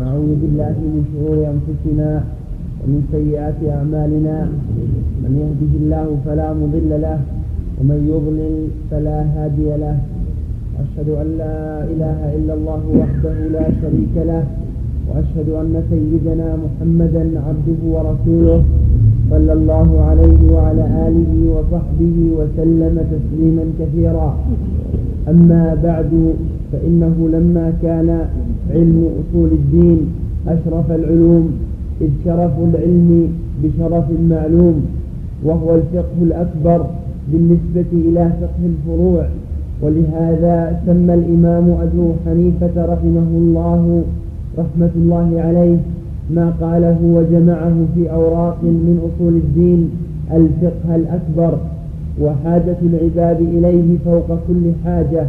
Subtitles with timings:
[0.00, 2.10] ونعوذ بالله من شرور أنفسنا
[2.80, 4.36] ومن سيئات أعمالنا.
[5.22, 7.18] من يهده الله فلا مضل له
[7.78, 8.54] ومن يضلل
[8.90, 9.96] فلا هادي له.
[10.82, 14.44] أشهد أن لا إله إلا الله وحده لا شريك له
[15.08, 18.60] وأشهد أن سيدنا محمدا عبده ورسوله
[19.30, 24.28] صلى الله عليه وعلى آله وصحبه وسلم تسليما كثيرا.
[25.28, 26.12] أما بعد
[26.72, 28.08] فإنه لما كان
[28.74, 29.98] علم أصول الدين
[30.48, 31.50] أشرف العلوم
[32.00, 33.28] إذ شرف العلم
[33.62, 34.86] بشرف المعلوم
[35.44, 36.86] وهو الفقه الأكبر
[37.32, 39.26] بالنسبة إلى فقه الفروع.
[39.82, 44.02] ولهذا سمى الإمام أبو حنيفة رحمه الله
[44.58, 45.78] رحمة الله عليه
[46.30, 49.90] ما قاله وجمعه في أوراق من أصول الدين
[50.32, 51.58] الفقه الأكبر
[52.22, 55.26] وحاجة العباد إليه فوق كل حاجة.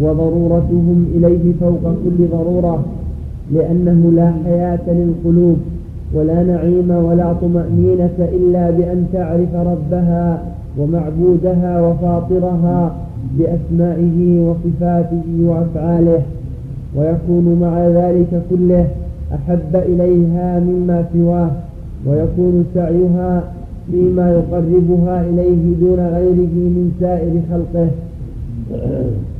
[0.00, 2.84] وضرورتهم إليه فوق كل ضرورة
[3.52, 5.56] لأنه لا حياة للقلوب
[6.14, 10.42] ولا نعيم ولا طمأنينة إلا بأن تعرف ربها
[10.78, 12.96] ومعبودها وفاطرها
[13.38, 16.22] بأسمائه وصفاته وأفعاله.
[16.96, 18.86] ويكون مع ذلك كله
[19.34, 21.50] أحب إليها مما سواه
[22.06, 23.42] ويكون سعيها
[23.90, 27.88] فيما يقربها إليه دون غيره من سائر خلقه.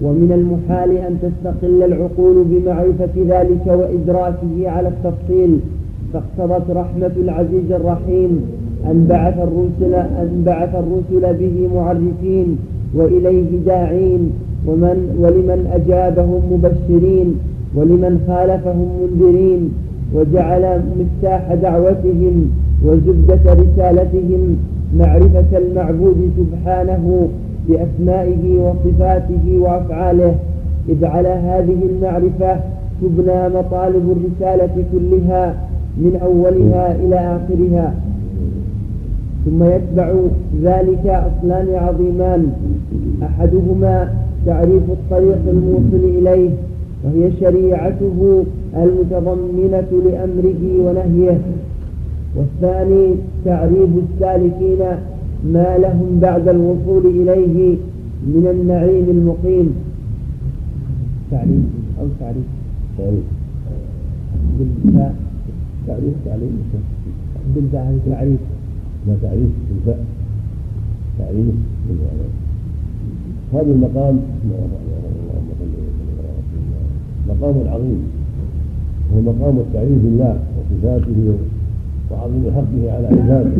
[0.02, 5.58] ومن المحال أن تستقل العقول بمعرفة ذلك وإدراكه على التفصيل
[6.12, 8.40] فاقتضت رحمة العزيز الرحيم
[8.90, 12.58] أن بعث الرسل أن بعث الرسل به معرفين
[12.94, 14.32] وإليه داعين.
[14.66, 17.34] ومن ولمن أجابهم مبشرين
[17.74, 19.72] ولمن خالفهم منذرين.
[20.14, 22.50] وجعل مفتاح دعوتهم
[22.84, 24.56] وزبدة رسالتهم
[24.96, 27.28] معرفة المعبود سبحانه
[27.68, 30.34] بأسمائه وصفاته وأفعاله.
[30.88, 32.60] إذ على هذه المعرفة
[33.02, 35.54] تبنى مطالب الرسالة كلها
[35.96, 37.94] من أولها إلى آخرها.
[39.44, 40.12] ثم يتبع
[40.62, 42.52] ذلك أصلان عظيمان.
[43.22, 44.12] أحدهما
[44.46, 46.50] تعريف الطريق الموصل إليه
[47.04, 48.44] وهي شريعته
[48.76, 51.38] المتضمنة لأمره ونهيه.
[52.36, 53.14] والثاني
[53.44, 54.78] تعريف السالكين
[55.44, 57.76] ما لهم بعد الوصول إليه
[58.26, 59.74] من النعيم المقيم.
[61.30, 61.64] تعريف
[62.00, 62.44] أو تعريف
[62.98, 63.24] تعريف
[64.58, 65.14] بالفاء
[65.86, 66.52] تعريف تعريف
[67.54, 68.40] بالفاء تعريف
[69.06, 70.04] ما تعريف بالفاء
[71.18, 71.54] تعريف
[71.88, 72.28] بالفاء
[73.52, 74.20] هذا المقام
[77.28, 78.02] مقام عظيم.
[79.14, 81.34] هو مقام التعريف بالله وصفاته
[82.10, 83.50] وعظيم حقه على عباده.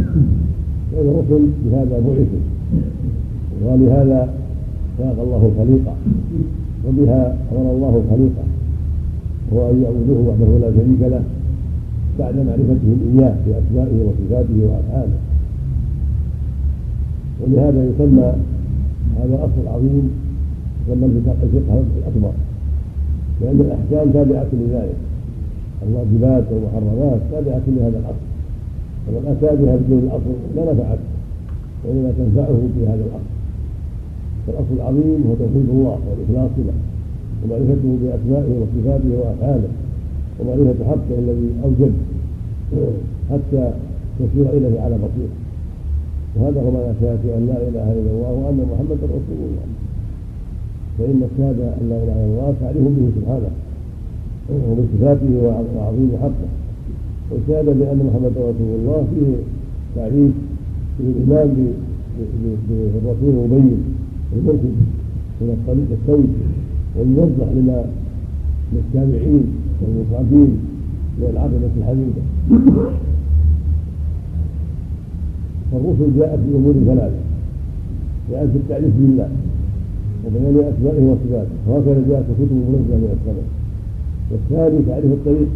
[0.93, 2.45] لأن الرسل بهذا بعثوا
[3.65, 4.29] ولهذا
[4.99, 5.95] خلق الله الخليقة
[6.87, 8.45] وبها أمر الله الخليقة
[9.53, 11.23] هو أن يعبدوه وحده لا شريك له
[12.19, 15.19] بعد معرفتهم إياه بأسمائه وصفاته وأفعاله.
[17.41, 18.33] ولهذا يسمى
[19.19, 20.11] هذا الأصل العظيم
[20.89, 22.33] يسمى الفقه الأكبر
[23.41, 24.97] لأن الأحكام تابعة لذلك.
[25.89, 28.26] الواجبات والمحرمات تابعة لهذا الأصل.
[29.07, 30.99] ومن أتى بها بدون الأصل لا نفعت
[31.85, 33.31] وإنما تنفعه في هذا الأصل.
[34.47, 36.77] فالأصل العظيم هو توحيد الله والإخلاص له
[37.43, 39.69] ومعرفته بأسمائه وصفاته وأفعاله
[40.39, 41.93] ومعرفة حقه الذي أوجب
[43.31, 43.63] حتى
[44.19, 45.37] تسير إليه على بصيرة.
[46.37, 49.67] وهذا هو معنى شهادة أن لا إله إلا الله وأن محمدا رسول الله.
[50.99, 53.51] فإن الشهادة أن لا إله إلا الله تعرف به سبحانه
[54.69, 55.31] وبصفاته
[55.77, 56.56] وعظيم حقه.
[57.31, 59.33] والشهادة بأن محمدا رسول الله فيه
[59.97, 60.33] تعريف
[60.99, 61.73] فيه الإيمان
[62.69, 63.79] بالرسول المبين
[64.37, 64.75] المرشد
[65.41, 66.29] من الطريق السوي
[66.97, 67.85] والموضح لما
[68.73, 69.45] للتابعين
[69.83, 70.57] والمصابين
[71.21, 72.23] للعقبة الحميدة
[75.73, 77.21] فالرسل جاءت بأمور ثلاثة
[78.31, 79.29] جاءت بالتعريف بالله
[80.27, 83.49] وبيان أسمائه وصفاته وهكذا جاءت الكتب المنزلة من السماء.
[84.31, 85.49] والثاني تعريف الطريق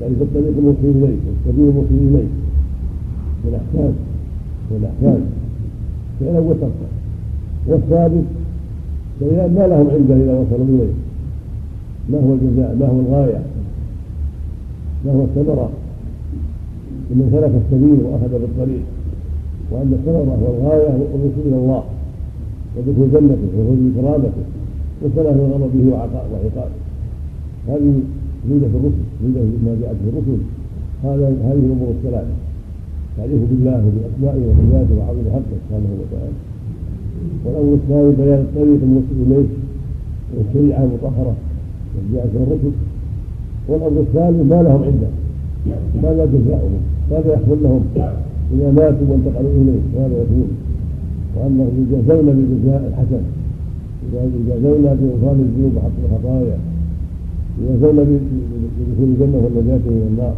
[0.00, 2.28] تعريف الطريق الموصل إليه والسبيل الموصل إليه
[3.44, 3.92] والأحكام
[4.70, 5.20] والأحكام
[6.20, 6.88] فعلا وتركا
[7.66, 8.26] والثالث
[9.20, 10.94] بيان ما لهم عنده إذا وصلوا إليه.
[12.10, 13.40] ما هو الجزاء؟ ما هو الغاية؟
[15.04, 15.70] ما هو الثمرة؟
[17.10, 18.84] لمن سلك السبيل وأخذ بالطريق.
[19.70, 21.84] وأن الثمرة والغاية الوصول إلى الله.
[22.76, 24.44] ودخول جنته وخروج كرامته
[25.02, 26.70] والسلام من غضبه وعقابه.
[27.68, 28.00] هذه
[28.50, 30.40] ميزة الرسل ميزة ما جاءت في الرسل.
[31.04, 32.34] هذا هذه الأمور الثلاثة
[33.16, 36.36] تعريف بالله وبأسمائه وصفاته وعظيم حقه سبحانه وتعالى.
[37.44, 39.48] والأمر الثاني بيان الطريق الموصل إليه
[40.36, 41.34] والشريعة المطهرة
[41.94, 42.74] التي جاءت من الرسل.
[43.68, 45.10] والأمر الثاني ما لهم عنده
[46.02, 47.82] ماذا جزاؤهم؟ ماذا يحصل لهم؟
[48.54, 49.82] إذا ماتوا وانتقلوا إليه.
[49.98, 50.48] ماذا يكون
[51.36, 53.22] وأنهم يجازون بالجزاء الحسن.
[54.38, 56.58] يجازون بإنصاف الذنوب وحق الخطايا.
[57.60, 60.34] يجازون بدخول الجنة والنجاة من النار.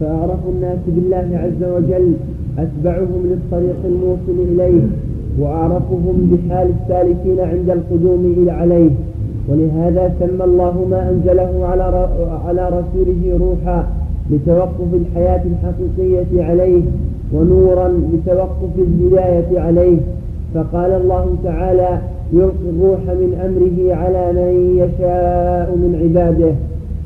[0.00, 2.12] فأعرف الناس بالله عز وجل
[2.58, 4.86] أتبعهم للطريق الموصل إليه
[5.38, 8.90] وأعرفهم بحال السالكين عند القدوم إلى عليه.
[9.48, 12.08] ولهذا سمى الله ما أنزله على
[12.46, 13.88] على رسوله روحا
[14.30, 16.82] لتوقف الحياة الحقيقية عليه
[17.32, 19.98] ونورا لتوقف الهداية عليه.
[20.54, 21.98] فقال الله تعالى
[22.32, 24.52] يلقي الروح من أمره على من
[24.82, 26.52] يشاء من عباده.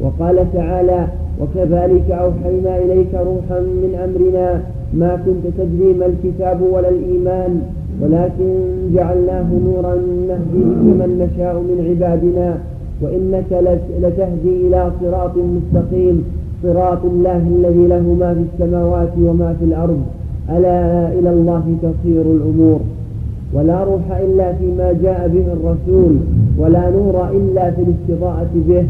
[0.00, 1.06] وقال تعالى
[1.40, 4.62] وكذلك أوحينا إليك روحا من أمرنا.
[4.94, 7.62] ما كنت تدري ما الكتاب ولا الإيمان
[8.02, 8.50] ولكن
[8.94, 9.94] جعلناه نورا
[10.28, 12.58] نهدي به من نشاء من عبادنا.
[13.02, 16.24] وإنك لتهدي إلى صراط مستقيم.
[16.62, 20.00] صراط الله الذي له ما في السماوات وما في الأرض.
[20.50, 22.80] ألا إلى الله تصير الأمور.
[23.54, 26.16] ولا روح إلا فيما جاء به الرسول
[26.58, 28.84] ولا نور إلا في الاستضاءة به.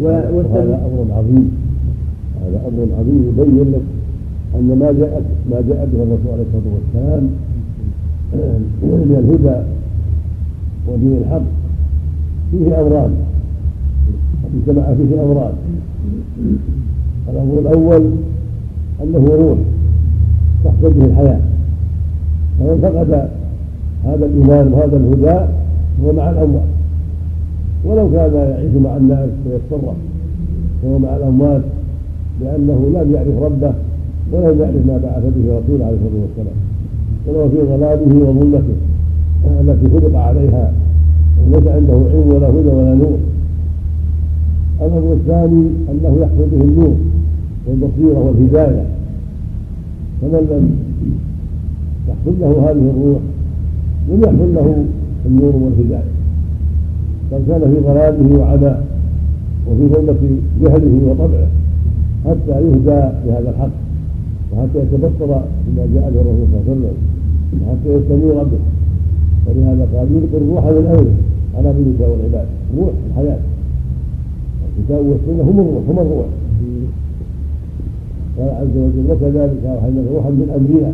[0.00, 1.50] وهذا أمر عظيم.
[2.42, 3.86] هذا أمر عظيم يبين لك
[4.54, 7.24] أن ما جاءت ما جاء به الرسول عليه الصلاة والسلام
[8.82, 9.58] من الهدى
[10.88, 11.46] ودين الحق.
[12.50, 13.12] فيه أمران
[14.56, 15.52] اجتمع فيه أمران
[17.28, 18.10] الأمر الأول
[19.02, 19.58] أنه روح
[20.64, 21.40] تحصل به الحياة.
[22.58, 23.28] فمن فقد
[24.04, 25.46] هذا الإيمان وهذا الهدى
[26.04, 26.68] هو مع الأموات.
[27.84, 29.96] ولو كان يعيش مع الناس ويتصرف
[30.82, 31.62] فهو مع الأموات
[32.42, 33.72] لأنه لم يعرف ربه
[34.32, 36.58] ولم يعرف ما بعث به رسوله عليه الصلاة والسلام.
[37.26, 38.76] وهو في ضلاله وظلمته
[39.60, 40.72] التي خلق عليها
[41.46, 43.18] وليس عنده علم ولا هدى ولا نور.
[44.80, 46.96] الأمر الثاني أنه يحصل به النور
[47.66, 48.84] والبصيرة والهداية.
[50.20, 50.76] فمن لم
[52.08, 53.20] يحصل له هذه الروح
[54.08, 54.84] لم يحصل له
[55.26, 56.10] النور والهداية
[57.32, 58.78] بل كان في ضلاله وعماه
[59.68, 60.22] وفي ظلمة
[60.62, 61.48] جهله وطبعه
[62.26, 63.74] حتى يهدى بهذا الحق
[64.52, 66.96] وحتى يتبصر بما جاء به الرسول صلى الله عليه وسلم
[67.62, 68.62] وحتى يستنير به.
[69.46, 71.14] ولهذا قال يلقي الروح من أمره
[71.56, 72.46] على من يشاء العباد
[72.78, 73.38] روح الحياة.
[74.78, 76.26] الكتاب والسنة هم الروح هم الروح.
[78.38, 80.92] قال عز وجل وكذلك أوحينا روحا من أمرنا.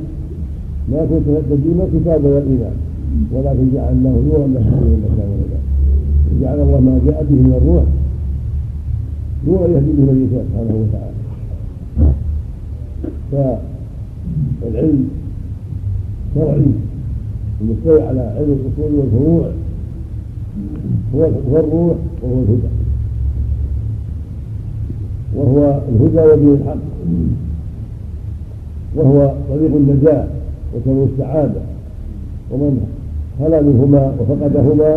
[0.92, 2.76] ما كنت تدين الكتاب والإيمان.
[3.32, 5.64] ولكن جعلناه نورا نهدي من نشاء والعباد.
[6.40, 7.84] جعل الله ما جاء به من الروح.
[9.46, 11.14] نورا يهدي به من يشاء سبحانه وتعالى.
[14.60, 15.08] فالعلم
[16.34, 16.66] شرعي.
[17.60, 19.50] المستوي على علم الأصول والفروع.
[21.14, 22.72] هو الروح وهو الهدى.
[25.36, 26.84] وهو الهدى ودين الحق.
[28.96, 30.26] وهو طريق النجاة
[30.74, 31.60] وسبب السعادة.
[32.50, 32.86] ومن
[33.38, 34.90] خلا منهما وفقدهما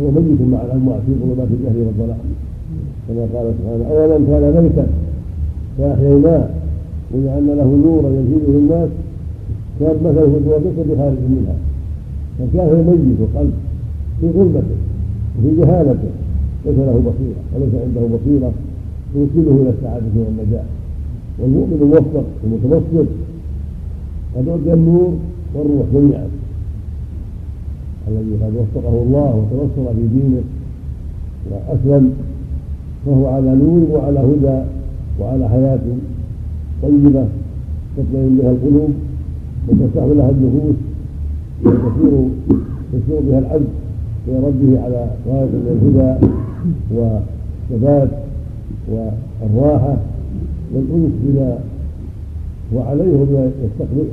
[0.00, 2.22] هو ميت مع الأموات في ظلمات الجهل والضلال.
[3.08, 4.86] كما قال سبحانه أولا كان ميتا
[5.78, 6.48] فأحييناه
[7.14, 8.88] وجعلنا له نورا يزيد للناس
[9.80, 11.56] كان مثله هو ليس بخارج منها.
[12.38, 13.54] فكافر ميت وقلب
[14.20, 14.78] في ظلمته
[15.38, 16.12] وفي جهالته
[16.66, 18.52] ليس له بصيرة وليس عنده بصيرة
[19.14, 20.64] توصله إلى السعادة والنجاة.
[21.38, 23.06] والمؤمن الموفق المتبصر
[24.36, 25.12] قد أعطي النور
[25.54, 26.28] والروح جميعا.
[28.08, 30.42] الذي قد وفقه الله وتبصر في دينه
[31.50, 32.12] وأسلم
[33.06, 34.62] فهو على نور وعلى هدى
[35.20, 35.78] وعلى حياة
[36.82, 37.24] طيبة
[37.96, 38.90] تطمئن بها القلوب
[39.68, 40.76] وترتاح لها النفوس
[41.64, 42.28] وتسير
[42.94, 43.68] يسير بها العبد
[44.28, 46.26] إلى ربه على من الهدى
[46.94, 48.08] والثبات
[48.88, 49.96] والراحه
[50.74, 51.58] والأنس بما
[52.74, 54.08] هو عليه وبما يستقبله.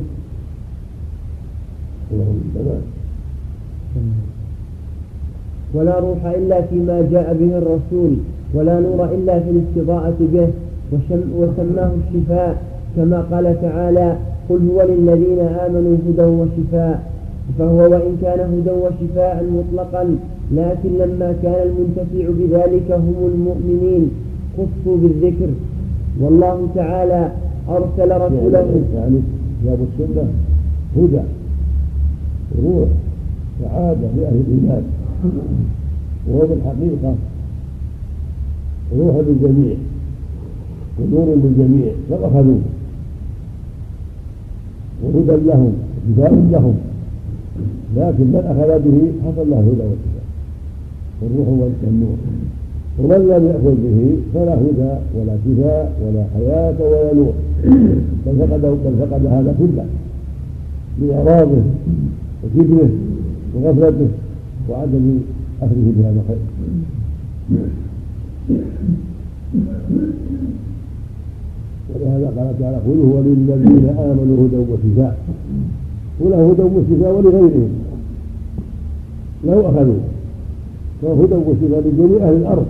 [2.12, 2.82] اللهم تمام
[5.74, 8.18] ولا روح إلا فيما جاء به الرسول
[8.54, 10.48] ولا نور إلا في الاستضاءة به
[11.40, 12.62] وسماه الشفاء
[12.96, 14.18] كما قال تعالى
[14.50, 17.12] قل هو للذين آمنوا هدى وشفاء
[17.60, 20.04] فهو وإن كان هدى وشفاء مطلقا
[20.52, 24.12] لكن لما كان المنتفع بذلك هم المؤمنين
[24.58, 25.50] خصوا بالذكر.
[26.22, 27.32] والله تعالى
[27.70, 29.20] أرسل رسوله يعني
[29.64, 30.28] كتاب السنة
[30.98, 31.24] هدى
[32.64, 32.90] روح.
[33.62, 34.84] سعادة لأهل الإيمان.
[36.28, 37.16] وهو بالحقيقة
[38.98, 39.76] روح للجميع
[41.00, 42.62] ونور للجميع لو أخذوه
[45.04, 45.74] وهدى لهم
[46.08, 46.76] شفاء لهم.
[47.98, 50.28] لكن من أخذ به حصل له الهدى والكتاب
[51.22, 52.18] والروح والنور.
[53.00, 54.00] ومن لم يأخذ به
[54.34, 57.34] فلا هدى ولا كفاء ولا حياة ولا نور.
[58.26, 59.86] بل فقد بل فقد هذا كله
[61.00, 61.62] بإعراضه
[62.44, 62.90] وكبره.
[63.56, 64.08] وغفلته
[64.70, 65.20] وعدم
[65.62, 66.38] أخذه بهذا الخير.
[71.96, 75.18] ولهذا قال تعالى قل هو للذين آمنوا هدى وشفاء.
[76.22, 77.70] قل هدى وشفاء ولغيرهم
[79.46, 80.00] لو أخذوا.
[81.02, 82.66] فهدى وشفاء لجميع أهل الأرض.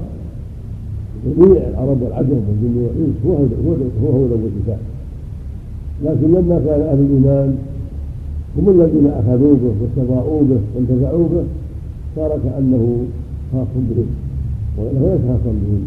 [1.37, 3.55] جميع العرب والعجم والجن والانس هدى
[4.03, 4.79] هو هدى وشفاء.
[6.05, 7.57] لكن لما كان أهل الإيمان
[8.57, 11.43] هم الذين اخذوا به واستضاءوا به وانتفعوا به
[12.15, 12.83] صار كانه
[13.51, 14.09] خاص بهم.
[14.77, 15.83] وإنه ليس خاصا بهم.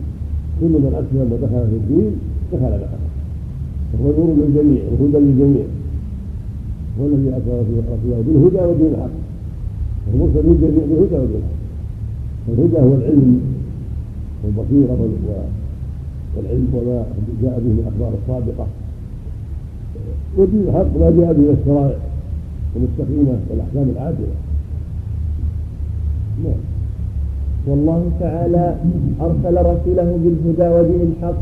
[0.61, 2.13] كل من أسلم ودخل في الدين
[2.53, 3.05] دخل معه
[3.93, 5.67] فهو نور للجميع وهدى للجميع.
[7.01, 9.17] هو الذي اتى رسوله بالهدى ودين الحق.
[10.07, 11.61] وهو مرسل للجميع بالهدى ودين الحق.
[12.47, 13.41] فالهدى هو العلم
[14.45, 14.99] والبصيرة
[16.37, 17.05] والعلم وما
[17.43, 18.67] جاء به من الأخبار الصادقة.
[20.39, 21.99] ودين الحق ما جاء به الشرائع.
[22.77, 24.35] المستقيمه والأحكام العادلة.
[26.45, 26.61] نعم.
[27.67, 28.75] والله تعالى
[29.21, 31.41] أرسل رسوله بالهدى ودين الحق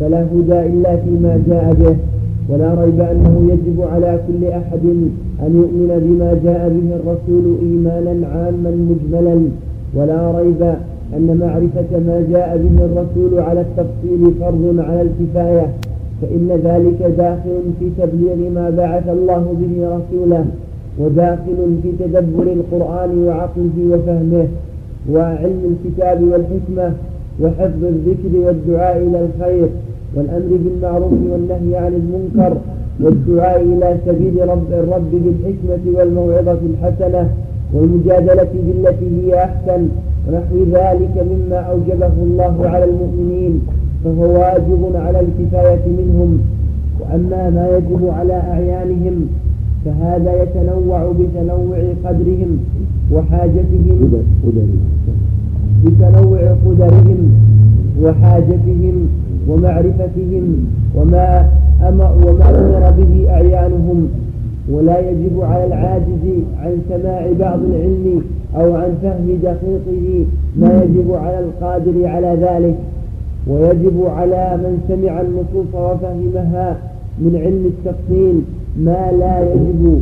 [0.00, 1.96] فلا هدى إلا فيما جاء به
[2.48, 4.84] ولا ريب أنه يجب على كل أحد
[5.44, 9.36] أن يؤمن بما جاء به الرسول إيمانا عاما مجملا
[9.94, 10.62] ولا ريب
[11.16, 15.66] أن معرفة ما جاء به الرسول على التفصيل فرض على الكفاية
[16.22, 20.44] فإن ذلك داخل في تبليغ ما بعث الله به رسوله.
[21.00, 24.46] وداخل في تدبر القرآن وعقله وفهمه
[25.12, 26.92] وعلم الكتاب والحكمة
[27.42, 29.68] وحفظ الذكر والدعاء إلى الخير
[30.16, 32.56] والأمر بالمعروف والنهي عن المنكر
[33.00, 37.28] والدعاء إلى سبيل رب الرب بالحكمة والموعظة الحسنة
[37.74, 39.88] والمجادلة بالتي هي أحسن
[40.28, 43.60] ونحو ذلك مما أوجبه الله على المؤمنين
[44.04, 46.40] فهو واجب على الكفاية منهم.
[47.00, 49.26] وأما ما يجب على أعيانهم
[49.84, 52.58] فهذا يتنوع بتنوع قدرهم
[53.12, 54.22] وحاجتهم
[55.84, 57.32] بتنوع قدرهم
[58.02, 59.08] وحاجتهم
[59.48, 61.48] ومعرفتهم وما
[62.26, 64.08] وما أمر به أعيانهم.
[64.72, 66.24] ولا يجب على العاجز
[66.58, 68.22] عن سماع بعض العلم
[68.56, 70.24] أو عن فهم دقيقه
[70.56, 72.74] ما يجب على القادر على ذلك.
[73.46, 76.76] ويجب على من سمع النصوص وفهمها
[77.18, 78.42] من علم التفصيل
[78.84, 80.00] ما لا يجب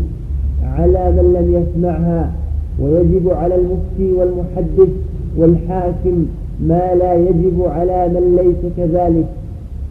[0.64, 2.32] على من لم يسمعها
[2.80, 4.88] ويجب على المفتي والمحدث
[5.36, 6.26] والحاكم
[6.60, 9.26] ما لا يجب على من ليس كذلك.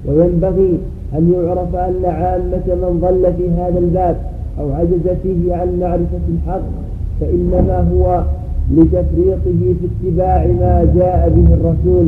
[0.06, 0.78] وينبغي
[1.14, 4.18] أن يعرف أن عامة من ضل في هذا الباب
[4.60, 6.62] أو عجز فيه عن معرفة الحق
[7.22, 8.24] فإنما هو
[8.76, 12.08] لتفريطه في اتباع ما جاء به الرسول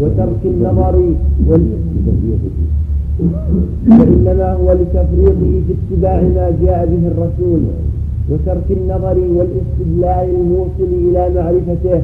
[0.00, 0.94] وترك النظر
[1.48, 1.66] وال...
[3.88, 7.60] فإنما هو لتفريطه في اتباع ما جاء به الرسول
[8.30, 12.02] وترك النظر والاستدلال الموصل إلى معرفته.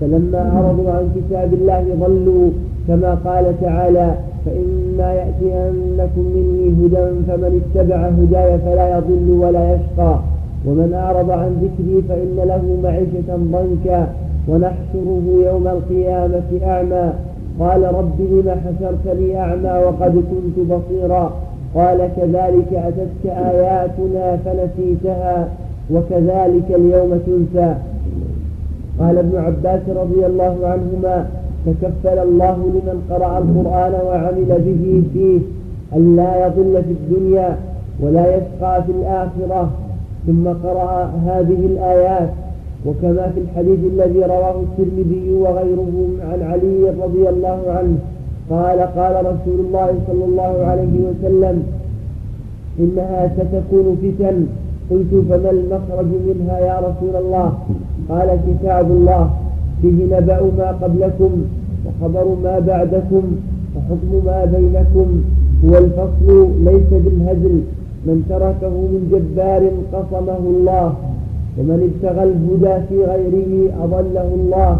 [0.00, 2.50] فلما أعرضوا عن كتاب الله ضلوا.
[2.88, 4.14] كما قال تعالى
[4.46, 10.18] فإما يأتينكم مني هدى فمن اتبع هداي فلا يضل ولا يشقى.
[10.66, 14.08] ومن أعرض عن ذكري فإن له معيشة ضنكا.
[14.48, 17.12] ونحشره يوم القيامة أعمى.
[17.60, 21.32] قال رب لم حشرتني أعمى وقد كنت بصيرا؟
[21.74, 25.48] قال كذلك أتتك آياتنا فنسيتها
[25.90, 27.74] وكذلك اليوم تنسى.
[29.00, 31.26] قال ابن عباس رضي الله عنهما
[31.66, 35.40] تكفل الله لمن قرأ القرآن وعمل به فيه
[35.96, 37.56] أن لا يضل في الدنيا
[38.00, 39.70] ولا يشقى في الآخرة.
[40.26, 42.28] ثم قرأ هذه الآيات
[42.86, 45.94] وكما في الحديث الذي رواه الترمذي وغيره
[46.30, 47.96] عن علي رضي الله عنه.
[48.50, 51.62] قال قال رسول الله صلى الله عليه وسلم
[52.78, 54.46] إنها ستكون فتن.
[54.90, 57.52] قلت فما المخرج منها يا رسول الله؟
[58.08, 59.30] قال كتاب الله.
[59.82, 61.32] فيه نبأ ما قبلكم
[61.86, 63.22] وخبر ما بعدكم
[63.76, 65.08] وحكم ما بينكم.
[65.64, 67.60] هو الفصل ليس بالهزل.
[68.06, 69.62] من تركه من جبار
[69.92, 70.94] قصمه الله.
[71.58, 74.78] ومن ابتغى الهدى في غيره أضله الله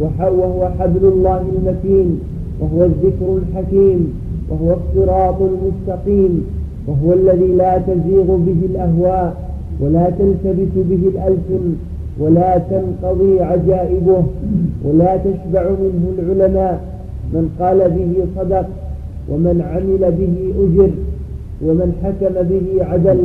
[0.00, 2.20] وهو حبل الله المتين
[2.60, 4.12] وهو الذكر الحكيم
[4.50, 6.46] وهو الصراط المستقيم
[6.86, 9.36] وهو الذي لا تزيغ به الأهواء
[9.80, 11.74] ولا تلتبس به الألسن
[12.20, 14.22] ولا تنقضي عجائبه
[14.84, 16.80] ولا تشبع منه العلماء
[17.32, 18.66] من قال به صدق
[19.30, 20.34] ومن عمل به
[20.64, 20.90] أجر
[21.64, 23.18] ومن حكم به عدل.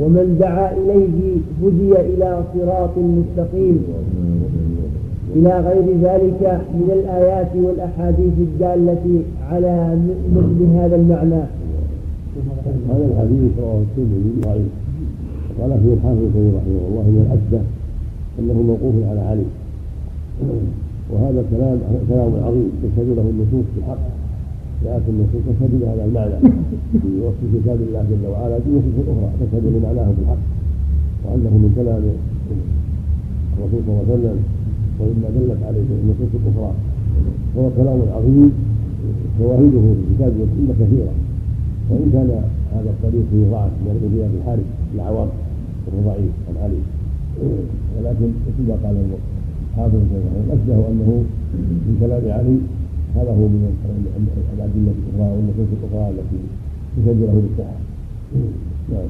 [0.00, 1.18] ومن دعا إليه
[1.62, 3.78] هدي إلى صراط مستقيم.
[5.36, 9.04] إلى غير ذلك من الآيات والأحاديث الدالة
[9.50, 9.98] على
[10.36, 11.42] مثل هذا المعنى.
[12.90, 14.72] هذا الحديث رواه الترمذي ضعيف.
[15.60, 17.60] قال فيه الحافظ رحمه الله من الأسدة
[18.38, 19.48] أنه موقوف على علي
[21.12, 23.98] وهذا كلام كلام عظيم تشهد له النصوص بالحق
[24.84, 26.38] جاءت النصوص تشهد بهذا المعنى.
[27.02, 30.42] في وصف كتاب الله جل وعلا في نصوص أخرى تشهد لمعناه بالحق
[31.24, 32.02] وأنه من كلام
[33.54, 34.38] الرسول صلى الله عليه وسلم
[34.98, 36.72] ومما دلت عليه النصوص الأخرى.
[37.54, 38.50] وهو كلام عظيم
[39.38, 41.14] شواهده في الكتاب والسنة كثيرة.
[41.90, 42.30] وإن كان
[42.74, 45.28] هذا الطريق فيه ضعف من الربيع بن الحارث العوام
[45.84, 46.82] وهو ضعيف عن علي.
[47.96, 48.96] ولكن كما قال
[49.76, 50.00] حافظ
[50.46, 51.24] الاشبه أنه
[51.86, 52.56] من كلام علي
[53.16, 53.62] هذا هو من
[54.56, 56.40] الادله الاخرى والنصوص الاخرى التي
[56.96, 57.78] تشهد له بالصحه
[58.92, 59.08] نعم.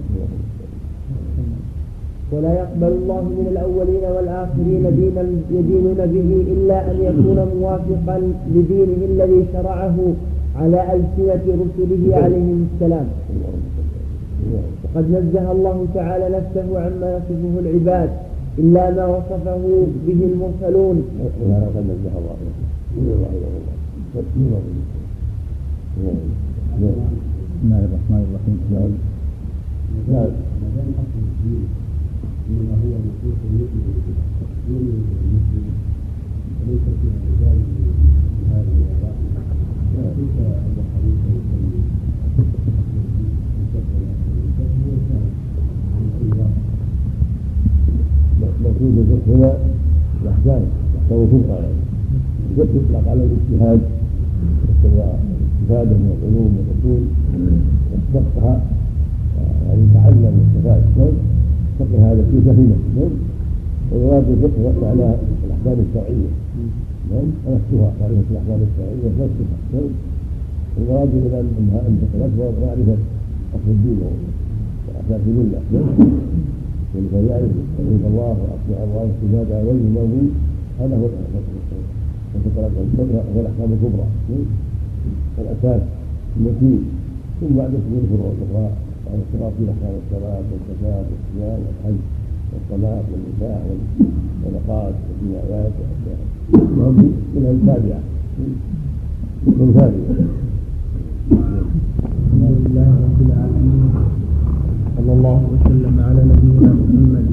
[2.33, 5.23] ولا يقبل الله من الأولين والآخرين دينا
[5.59, 8.19] يدينون به إلا أن يكون موافقا
[8.55, 9.97] لدينه الذي شرعه
[10.57, 13.07] على ألسنة رسله عليهم السلام.
[14.85, 18.11] وقد نزه الله تعالى نفسه عما يصفه العباد
[18.59, 21.03] إلا ما وصفه به المرسلون.
[22.97, 23.76] الله
[24.17, 24.41] بسم
[27.65, 28.93] الله الرحمن الرحيم نعم
[30.09, 30.33] نعم
[32.49, 33.85] انما هو نصوص يؤمن
[34.69, 35.77] يؤمن بالمسلم
[36.59, 37.59] وليس في رجال
[38.51, 38.79] هذه
[40.17, 41.81] كيف ابو حنيفه يسمي
[48.65, 49.53] مقصود الفقه هنا
[50.25, 50.65] الفقه
[51.57, 51.77] يعني
[52.51, 53.81] الفقه يطلق على الاجتهاد
[54.85, 57.03] واستفاده من العلوم والأصول.
[57.91, 58.61] واستفقه
[59.69, 60.83] يعني تعلم واستفاد
[61.79, 63.13] فقه هذا في فهمه نعم
[63.93, 65.15] ويراد الفقه معناه
[65.47, 66.31] الأحكام الشرعية.
[67.11, 69.91] نعم ونفسها معرفه الأحكام الشرعية نفسها نعم
[70.79, 72.97] المراد اذا أنها الفقه الاكبر معرفه
[73.55, 73.99] أصل الدين
[74.89, 76.11] وأساس المله نعم
[76.95, 80.13] فإن يعرف توحيد الله وأسماء الله وصفاته والإمام
[80.81, 81.07] هذا هو
[82.47, 84.07] الفقه الأكبر هو الأحكام الكبرى
[85.39, 85.83] الأساس
[86.37, 86.81] المتين
[87.41, 88.71] ثم بعد تكون الفروع الأخرى
[89.07, 91.99] وعلى الصراط في احكام الصلاه والزكاه والصيام والحج
[92.53, 96.19] والطلاق والنساء والصدقات والجنايات واشياء
[97.37, 98.01] منها التابعه
[99.47, 100.07] من ثانية
[102.33, 103.91] الحمد لله رب العالمين
[104.97, 107.27] صلى الله وسلم على نبينا محمد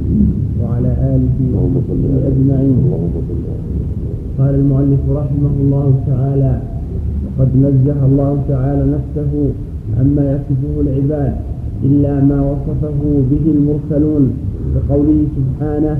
[0.62, 2.78] وعلى اله وصحبه اجمعين
[4.40, 6.54] قال المؤلف رحمه الله تعالى
[7.26, 9.32] وقد نزه الله تعالى نفسه
[10.00, 11.34] عما يصفه العباد
[11.84, 13.00] إلا ما وصفه
[13.32, 14.24] به المرسلون
[14.74, 15.98] بقوله سبحانه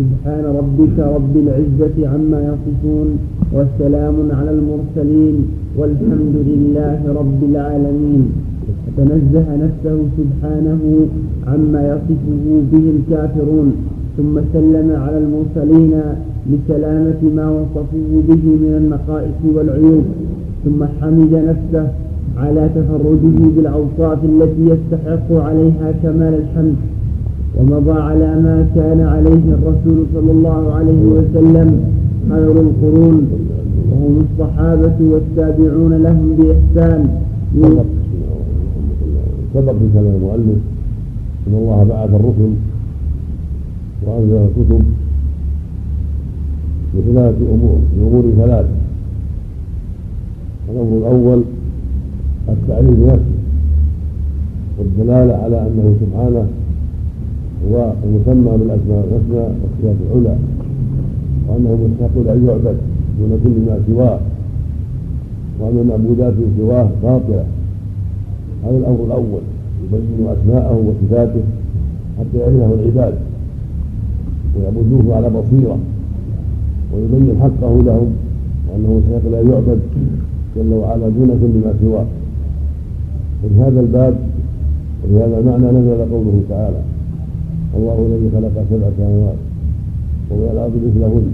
[0.00, 3.08] سبحان ربك رب العزة عما يصفون
[3.52, 5.36] والسلام على المرسلين
[5.78, 8.22] والحمد لله رب العالمين.
[8.96, 10.82] فتنزه نفسه سبحانه
[11.46, 13.68] عما يصفه به الكافرون
[14.16, 15.92] ثم سلم على المرسلين
[16.50, 20.04] لسلامة ما وصفوه به من النقائص والعيوب
[20.64, 21.88] ثم حمد نفسه
[22.36, 26.76] على تفرده بالأوصاف التي يستحق عليها كمال الحمد
[27.58, 31.80] ومضى على ما كان عليه الرسول صلى الله عليه وسلم
[32.30, 33.28] خير القرون
[33.90, 37.20] وهم الصحابة والتابعون لهم بإحسان.
[39.54, 40.58] سبق كلام المؤلف
[41.46, 42.52] أن الله بعث الرسل
[44.06, 44.82] وأنزل الكتب
[46.96, 48.66] بثلاثه أمور بأمور ثلاث
[50.70, 51.42] الأمر الأول
[52.48, 53.36] التعريف بنفسه
[54.78, 56.46] والدلالة على أنه سبحانه
[57.70, 60.36] هو المسمى بالأسماء الحسنى والصفات العلى
[61.48, 62.76] وأنه مستحق أن يعبد
[63.18, 64.20] دون كل ما سواه
[65.60, 67.44] وأن المعبودات من سواه باطلة.
[68.64, 69.40] هذا الأمر الأول
[69.84, 71.40] يبين أسماءه وصفاته
[72.18, 73.14] حتى يعرفه العباد
[74.56, 75.78] ويعبدوه على بصيرة.
[76.96, 78.10] ويبين حقه لهم
[78.68, 79.80] وأنه مستحق أن يعبد
[80.56, 82.06] جل وعلا دون كل ما سواه.
[83.44, 84.14] وفي هذا الباب
[85.04, 86.80] وفي هذا المعنى نزل قوله تعالى
[87.76, 89.36] الله الذي خلق سبع سماوات
[90.30, 91.26] ومن الأرض مثلهن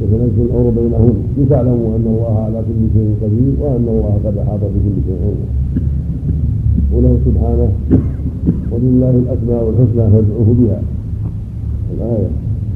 [0.00, 4.96] وتنزل الأمر بينهن لتعلموا أن الله على كل شيء قدير وأن الله قد أحاط بكل
[5.06, 5.48] شيء علما
[6.92, 7.68] وله سبحانه
[8.72, 10.80] ولله الأسماء الحسنى فادعوه بها
[11.94, 12.28] الآية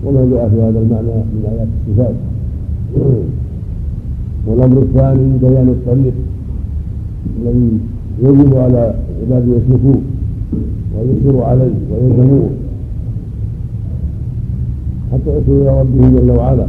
[0.05, 2.15] وما جاء في هذا المعنى من آيات الصفات.
[4.47, 6.15] والأمر الثاني بيان الطريق
[7.43, 7.79] الذي
[8.23, 10.01] يجب على عباده يسلكوه
[10.97, 12.51] ويصر عليه ويلزموه.
[15.13, 16.67] حتى يصل إلى ربه جل وعلا.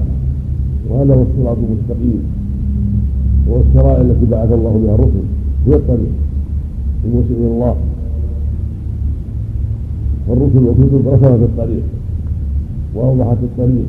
[0.89, 2.23] وهذا هو الصراط المستقيم.
[3.47, 5.25] وهو الشرائع التي بعث الله بها الرسل.
[5.67, 6.13] هي الطريق.
[7.05, 7.75] الموسع إلى الله.
[10.27, 11.83] والرسل والكتب رسمت الطريق.
[12.95, 13.85] وأوضحت الطريق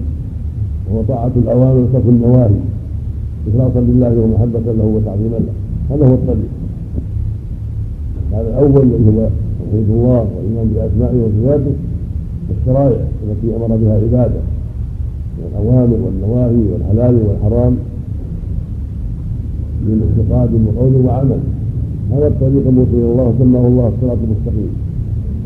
[0.90, 2.60] وهو طاعة الأوامر وترك النواهي
[3.48, 5.52] إخلاصا لله ومحبة له وتعظيما له.
[5.90, 6.50] هذا هو الطريق.
[8.32, 11.74] هذا الأول الذي هو توحيد الله والإيمان بأسمائه وصفاته
[12.48, 14.40] والشرائع التي أمر بها عباده
[15.38, 17.76] من الأوامر والنواهي والحلال والحرام
[19.86, 21.40] من اعتقاد وقول وعمل.
[22.12, 24.70] هذا الطريق الموصل إلى الله سماه الله الصراط المستقيم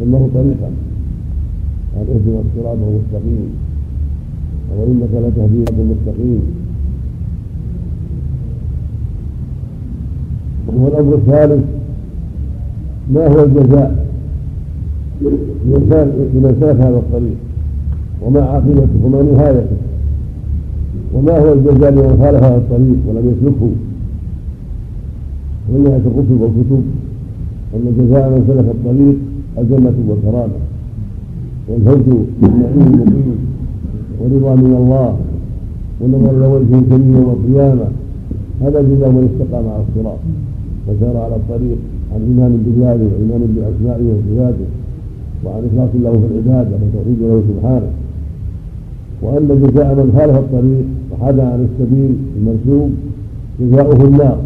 [0.01, 0.71] سماه طريقا.
[1.99, 3.51] قال اهدنا الصراط المستقيم.
[4.79, 6.43] وإنك لتهدي إلى المستقيم.
[10.77, 11.65] والأمر الثالث
[13.15, 14.07] ما هو الجزاء؟
[16.35, 17.37] لمن سلك هذا الطريق
[18.23, 19.77] وما عاقبته وما نهايته
[21.15, 23.71] وما هو الجزاء لمن خالف هذا الطريق ولم يسلكه؟
[25.69, 26.83] ومن نهايه الرسل والكتب
[27.75, 29.17] أن جزاء من سلك الطريق
[29.59, 30.68] الجنة والكرامة.
[31.69, 33.39] والفوز بالنعيم المقيم
[34.21, 35.17] ورضا من الله
[36.01, 37.89] ونظر إلى وجهه الكريم يوم القيامه
[38.63, 40.19] هذا جزاء من استقام على الصراط
[40.87, 41.79] وسار على الطريق
[42.15, 44.69] عن إيمان بالله وإيمان بأسمائه وصفاته
[45.45, 47.91] وعن إخلاص له في العبادة وتوحيد له سبحانه.
[49.23, 52.95] وأن جزاء من خالف الطريق وحاد عن السبيل المرسوم
[53.61, 54.39] جزاؤه النار.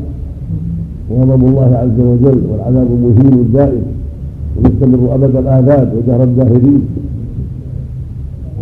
[1.10, 3.82] وغضب الله عز وجل والعذاب المهين الدائم
[4.56, 6.82] ويستمر أبد الآذان وجهر الداهرين.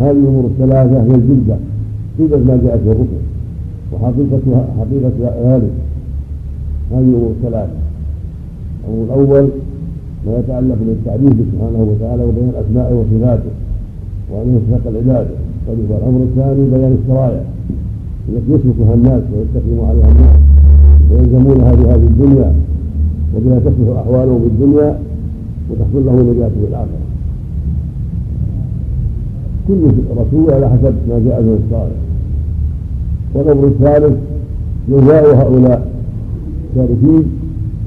[0.01, 1.57] هذه الأمور الثلاثة هي الجلده
[2.19, 3.21] جلده ما جاءت في الرسل
[3.93, 5.11] وحقيقتها حقيقة
[5.45, 5.71] ذلك.
[6.91, 7.77] هذه الأمور الثلاثة.
[8.87, 9.49] الأمر الأول
[10.25, 13.51] ما يتعلق بالتعريف سبحانه وتعالى وبيان اسمائه وصفاته
[14.31, 15.35] وان يستحق العباده
[15.69, 17.41] الأمر الثاني بيان الشرائع
[18.29, 20.39] التي يسلكها الناس ويستقيم عليها الناس
[21.11, 22.53] ويلزمونها في هذه الدنيا
[23.35, 24.99] وبها تصلح أحوالهم في الدنيا
[25.69, 27.10] وتحصل له نجاة في الآخرة.
[29.71, 31.99] كل رسول على حسب ما جاء به الصالح.
[33.33, 34.17] والأمر الثالث
[34.89, 35.91] جزاء هؤلاء
[36.69, 37.23] السالكين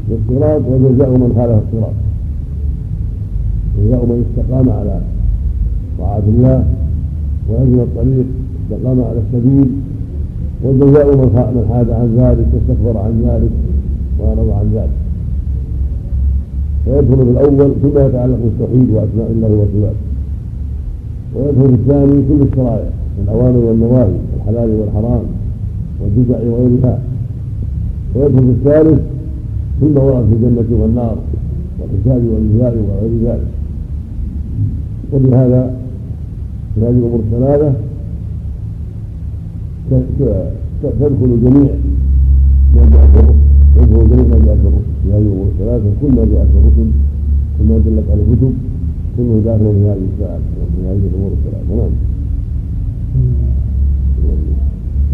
[0.09, 1.97] بالصراط وجزاء من خالف الصراط.
[3.79, 5.01] جزاء من استقام على
[5.99, 6.65] طاعة الله
[7.49, 8.27] ولزم الطريق
[8.63, 9.69] استقام على السبيل
[10.65, 11.29] وجزاء من
[11.71, 13.51] حاد عن ذلك واستكبر عن ذلك
[14.19, 14.97] وأعرض عن ذلك.
[16.85, 20.14] فيدخل في الأول فيما يتعلق بالتوحيد وأسماء الله وصفاته.
[21.35, 22.91] ويدخل الثاني كل الشرائع
[23.25, 25.23] الأوامر والنواهي الحلال والحرام
[26.01, 26.99] والبدع وغيرها.
[28.15, 29.01] ويدخل الثالث
[29.81, 31.17] كل ورد في الجنة والنار
[31.79, 33.47] والحساب والجزاء وغير ذلك.
[35.13, 35.75] وبهذا
[36.75, 37.73] في هذه الأمور الثلاثة
[40.83, 41.71] تدخل جميع
[42.77, 43.39] ما جاء في الرسل.
[43.77, 44.95] تدخل جميع ما جاء في الرسل.
[45.03, 46.91] في هذه الأمور الثلاثة كل ما جاء في الرسل
[47.59, 48.53] كل ما دلت على الكتب
[49.17, 50.39] كله داخل في هذه الساعة
[50.77, 51.93] في هذه الأمور الثلاثه نعم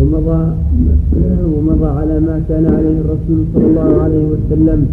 [0.01, 0.41] ومضى
[1.55, 4.87] ومضى على ما كان عليه الرسول صلى الله عليه وسلم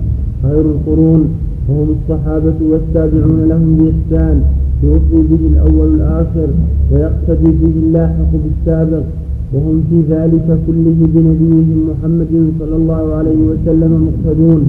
[0.44, 1.30] خير القرون
[1.70, 4.44] وهم الصحابة والتابعون لهم بإحسان
[4.84, 6.48] يوصي به الأول الآخر
[6.92, 9.04] ويقتدي به اللاحق بالسابق
[9.54, 14.62] وهم في ذلك كله بنبيهم محمد صلى الله عليه وسلم مقتدون.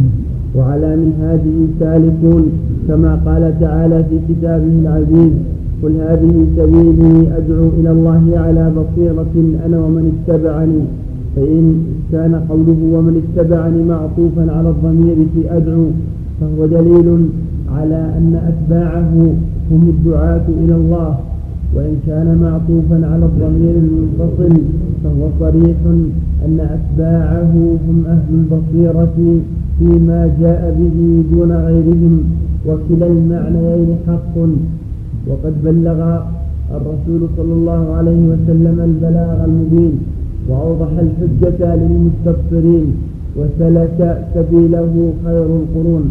[0.57, 2.45] وعلى منهاجه سالكون
[2.89, 5.33] كما قال تعالى في كتابه العزيز
[5.83, 9.35] قل هذه سبيلي أدعو إلى الله على بصيرة
[9.67, 10.81] أنا ومن اتبعني.
[11.37, 11.65] فإن
[12.13, 15.87] كان قوله ومن اتبعني معطوفا على الضمير في أدعو
[16.41, 17.29] فهو دليل
[17.77, 19.13] على أن أتباعه
[19.71, 21.17] هم الدعاة إلى الله.
[21.75, 24.63] وإن كان معطوفا على الضمير المنفصل
[25.05, 25.77] فهو صريح
[26.47, 27.55] أن أتباعه
[27.89, 29.41] هم أهل البصيرة.
[29.79, 30.97] فيما جاء به
[31.33, 32.15] دون غيرهم
[32.67, 34.35] وكلا المعنيين حق.
[35.29, 36.01] وقد بلغ
[36.77, 39.95] الرسول صلى الله عليه وسلم البلاغ المبين
[40.49, 42.87] وأوضح الحجة للمستبصرين
[43.37, 43.99] وسلك
[44.35, 46.05] سبيله خير القرون.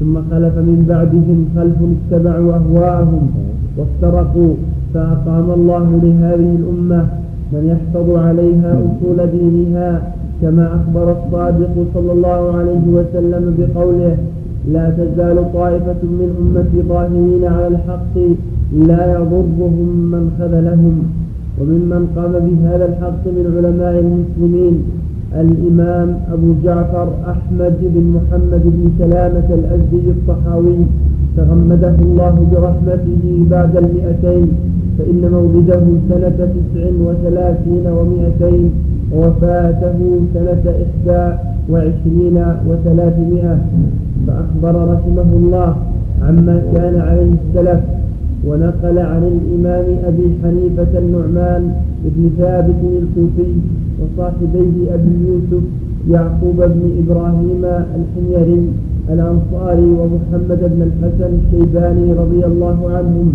[0.00, 3.30] ثم خلف من بعدهم خلف اتبعوا أهواءهم
[3.78, 4.54] وافترقوا
[4.94, 7.06] فأقام الله لهذه الأمة
[7.52, 14.16] من يحفظ عليها أصول دينها كما أخبر الصادق صلى الله عليه وسلم بقوله
[14.72, 18.16] لا تزال طائفة من أمتي ظاهرين على الحق
[18.88, 20.94] لا يضرهم من خذلهم
[21.60, 24.74] وممن قام بهذا الحق من علماء المسلمين
[25.42, 30.78] الإمام أبو جعفر أحمد بن محمد بن سلامة الأزدي الطحاوي
[31.36, 34.48] تغمده الله برحمته بعد المئتين.
[34.98, 38.70] فإن مولده سنة تسع وثلاثين ومئتين
[39.12, 39.98] ووفاته
[40.34, 41.36] سنة إحدى
[41.70, 42.36] وعشرين
[42.68, 43.58] وثلاثمائة
[44.26, 45.76] فأخبر رحمه الله
[46.22, 47.80] عما كان عليه السلف
[48.46, 51.72] ونقل عن الإمام أبي حنيفة النعمان
[52.04, 53.52] بن ثابت الكوفي
[54.00, 55.64] وصاحبيه أبي يوسف
[56.10, 57.64] يعقوب بن إبراهيم
[57.98, 58.68] الحميري
[59.12, 63.32] الأنصاري ومحمد بن الحسن الشيباني رضي الله عنهم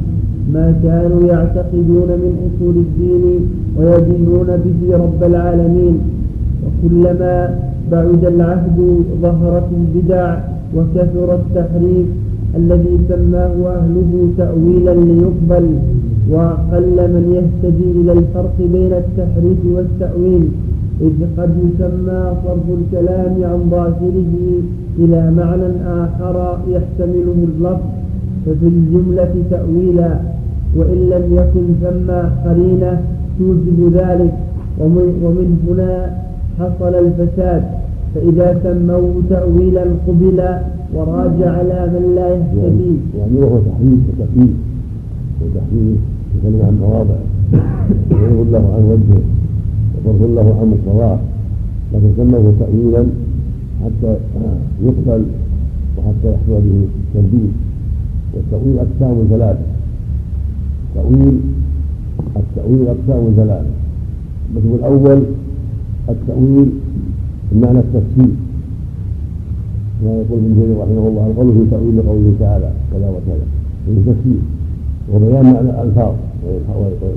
[0.53, 3.23] ما كانوا يعتقدون من أصول الدين
[3.77, 5.95] ويدينون به رب العالمين.
[6.63, 7.59] وكلما
[7.91, 8.77] بعد العهد
[9.21, 10.37] ظهرت البدع
[10.75, 12.07] وكثر التحريف
[12.55, 15.65] الذي سماه أهله تأويلا ليقبل
[16.31, 20.43] وقل من يهتدي إلى الفرق بين التحريف والتأويل
[21.01, 24.33] إذ قد يسمى صرف الكلام عن ظاهره
[24.99, 25.69] إلى معنى
[26.03, 27.89] آخر يحتمله اللفظ
[28.45, 30.19] ففي الجملة تأويلا.
[30.75, 32.09] وإن لم يكن ثم
[32.49, 33.01] قرينة
[33.39, 34.33] توجب ذلك
[34.79, 35.91] ومن هنا
[36.59, 37.63] حصل الفساد.
[38.15, 40.39] فإذا سموه تأويلا قبل
[40.93, 42.93] وراجع على من لا يهتدي.
[43.17, 44.55] يعني وهو تحريف وتكليف
[45.41, 45.99] وتحريف
[46.35, 47.19] يتكلم عن مواضع.
[48.11, 49.23] ويغفر له عن وجهه.
[49.93, 51.19] وصرف له عن مقتضاه
[51.93, 53.05] لكن سموه تأويلا
[53.83, 54.11] حتى
[54.83, 55.23] يقبل
[55.97, 57.53] وحتى يحصل به التلبيس
[58.33, 59.65] والتأويل أقسام ثلاثة.
[60.95, 61.39] تأويل
[62.37, 63.73] التأويل أقسام ثلاثة
[64.55, 65.23] القسم الأول
[66.09, 66.69] التأويل
[67.51, 68.31] بمعنى التفسير.
[70.01, 73.45] كما يقول ابن جرير رحمه الله القول في تأويل قوله تعالى كذا وكذا.
[73.85, 74.41] في تفسير.
[75.13, 76.13] وبيان معنى الألفاظ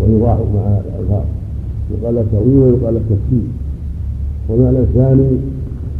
[0.01, 1.25] ويضاح مع الألفاظ.
[1.93, 3.47] يقال التأويل ويقال التفسير.
[4.49, 5.29] والمعنى الثاني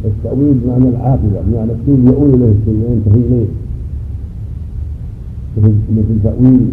[0.05, 3.47] التأويل بمعنى العاقبة بمعنى الشيء يؤول إليه الشيء وينتهي إليه.
[5.97, 6.67] مثل تأويل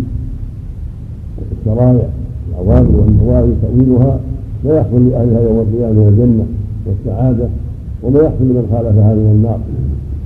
[1.52, 2.08] الشرائع
[2.50, 4.20] الأوامر والنواهي تأويلها
[4.64, 6.44] لا يحصل لأهلها يوم القيامة الجنة
[6.86, 7.48] والسعادة
[8.02, 9.60] وما يحصل لمن خالفها من النار.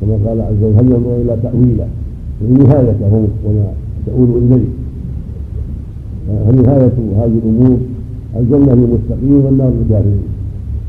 [0.01, 1.89] كما قال عز وجل ينظر إلى تأويله
[2.43, 3.13] ونهايته
[3.45, 3.67] وما
[4.07, 4.65] تؤول إليه؟
[6.47, 7.79] فنهاية هذه الأمور؟
[8.37, 10.23] الجنة للمتقين والنار للكافرين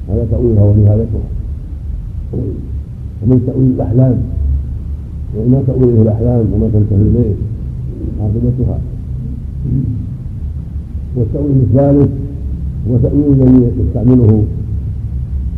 [0.10, 1.28] هذا تأويلها ونهايتها.
[3.24, 4.18] ومن تأويل الأحلام.
[5.38, 7.36] وما تأويله الأحلام وما تنتهي إليه
[8.22, 8.80] عاقبتها.
[11.16, 12.10] والتأويل الثالث
[12.90, 14.44] هو تأويل الذي يستعمله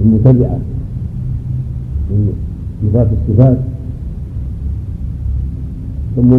[0.01, 0.59] المتبعة
[2.09, 2.33] من
[2.83, 3.57] صفات الصفات.
[6.15, 6.29] ثم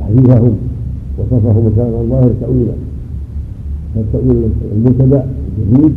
[0.00, 0.56] تحريفهم
[1.18, 2.72] وصفهم كلام الظاهر تأويلا.
[3.94, 5.22] فالتأويل المبتدع
[5.58, 5.92] الجديد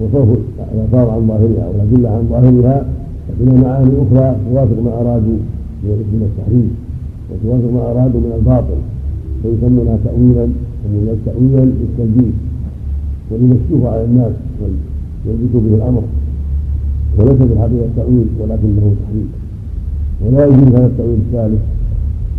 [0.00, 0.28] وصرف
[0.72, 2.86] الألفاظ عن ظاهرها والأدلة عن ظاهرها.
[3.28, 5.38] فإن معاني أخرى توافق ما أرادوا
[5.84, 6.70] من التحريف
[7.30, 8.78] وتوافق ما أرادوا من الباطل
[9.42, 10.48] فيسمونها تأويلا
[10.84, 12.32] ومن تأويلا للتنجيل
[13.30, 14.32] ولمشوه على الناس
[15.26, 16.02] ويلبسوا به الأمر.
[17.18, 19.30] وليس في الحقيقة تأويل ولكنه تحريف.
[20.24, 21.60] ولا يجوز هذا التأويل الثالث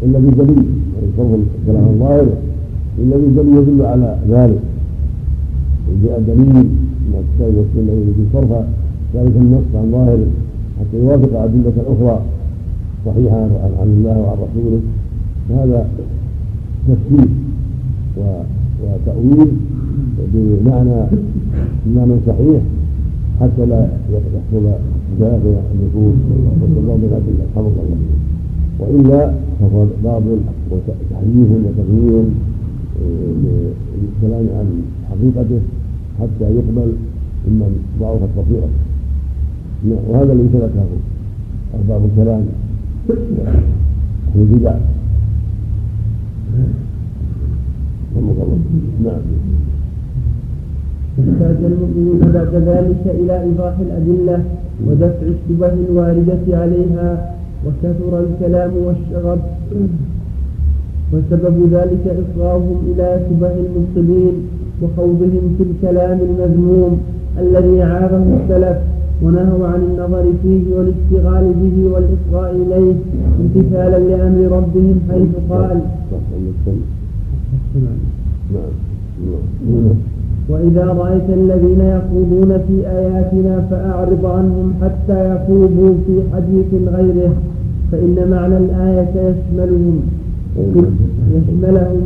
[0.03, 1.07] إلا بدليل يعني
[1.61, 2.27] الكلام الظاهر
[2.99, 4.61] إلا بدليل يدل على ذلك.
[6.03, 6.53] جاء دليل
[7.07, 8.51] من الكتاب والسنة التي صرف
[9.15, 10.27] ذلك النص عن ظاهره
[10.79, 12.21] حتى يوافق أدلة أخرى
[13.05, 13.37] صحيحة
[13.81, 14.81] عن الله وعن رسوله.
[15.49, 15.89] فهذا
[16.87, 17.27] تفسير
[18.17, 19.49] وتأويل
[20.33, 20.99] بمعنى
[21.85, 22.61] بمعنى صحيح
[23.41, 24.35] حتى لا يحصل
[25.19, 25.41] خلاف
[25.73, 26.15] النفوس
[26.61, 27.97] والتضاد الأدلة رحمه الله.
[28.79, 30.39] وإلا فهو باطل
[30.71, 32.25] وتحريف وتغيير
[34.01, 34.67] للكلام عن
[35.09, 35.61] حقيقته
[36.19, 36.89] حتى يقبل
[37.47, 38.81] ممن ضعفت بصيرته
[40.09, 40.85] وهذا الذي تركه
[41.75, 42.43] أرباب الكلام.
[49.05, 49.21] نعم
[51.19, 54.43] احتاج المؤمنون بعد ذلك إلى إيضاح الأدلة
[54.87, 59.39] ودفع الشبه الواردة عليها وكثر الكلام والشغب
[61.13, 64.33] وسبب ذلك إصغاهم إلى شبه المبطلين
[64.81, 67.01] وخوضهم في الكلام المذموم
[67.39, 68.77] الذي عابه السلف
[69.23, 72.93] ونهوا عن النظر فيه والاشتغال به والإصغاء إليه
[73.41, 75.79] امتثالا لأمر ربهم حيث قال
[80.49, 87.33] وإذا رأيت الذين يخوضون في آياتنا فأعرض عنهم حتى يخوضوا في حديث غيره
[87.91, 89.99] فإن معنى الآية يشملهم.
[91.35, 92.01] يشملهم.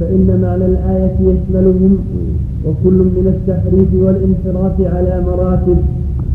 [0.00, 1.98] فإن معنى الآية يشملهم.
[2.66, 5.76] وكل من التحريف والانحراف على مراتب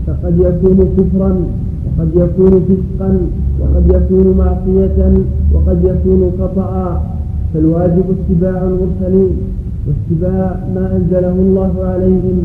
[0.08, 1.32] فقد يكون كفرا
[1.86, 3.18] وقد يكون فسقا
[3.62, 5.14] وقد يكون معصية
[5.54, 7.02] وقد يكون خطأ
[7.54, 9.34] فالواجب اتباع المرسلين
[9.88, 12.38] واتباع ما أنزله الله عليهم.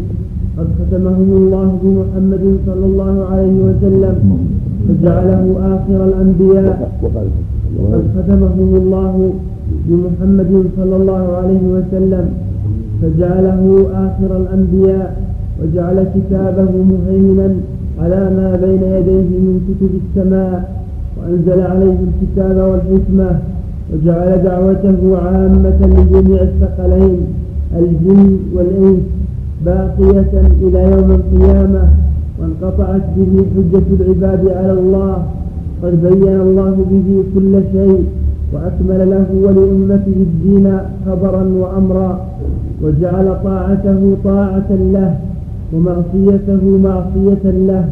[0.59, 4.17] قد ختمهم الله بمحمد صلى الله عليه وسلم
[4.89, 5.43] فجعله
[5.75, 6.77] آخر الأنبياء.
[7.79, 9.33] وقد ختمهم الله
[9.89, 12.27] بمحمد صلى الله عليه وسلم
[13.03, 15.11] فجعله آخر الأنبياء.
[15.63, 17.55] وجعل كتابه مهيمنا
[18.01, 20.85] على ما بين يديه من كتب السماء.
[21.17, 23.31] وأنزل عليه الكتاب والحكمة.
[23.93, 27.21] وجعل دعوته عامة لجميع الثقلين
[27.79, 29.01] الجن والإنس
[29.67, 31.89] باقية إلى يوم القيامة
[32.41, 35.23] وانقطعت به حجة العباد على الله
[35.83, 38.05] قد بين الله به كل شيء
[38.53, 42.21] وأكمل له ولأمته الدين خبرا وأمرا
[42.83, 45.17] وجعل طاعته طاعة له
[45.73, 47.85] ومعصيته معصية له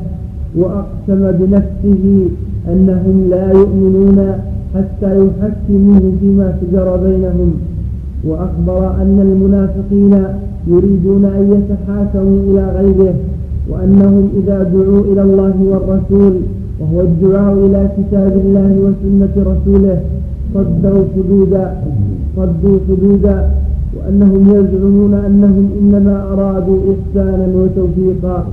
[0.57, 2.29] وأقسم بنفسه
[2.73, 4.35] أنهم لا يؤمنون
[4.75, 7.53] حتى يحكموه فيما شجر بينهم.
[8.25, 10.15] وأخبر أن المنافقين
[10.67, 13.15] يريدون أن يتحاكموا إلى غيره
[13.71, 16.35] وأنهم إذا دعوا إلى الله والرسول
[16.81, 20.01] وهو الدعاء إلى كتاب الله وسنة رسوله
[20.55, 21.75] صدوا حدودا
[22.37, 23.51] صدوا حدودا
[23.97, 28.47] وأنهم يزعمون أنهم إنما أرادوا إحسانا وتوفيقا.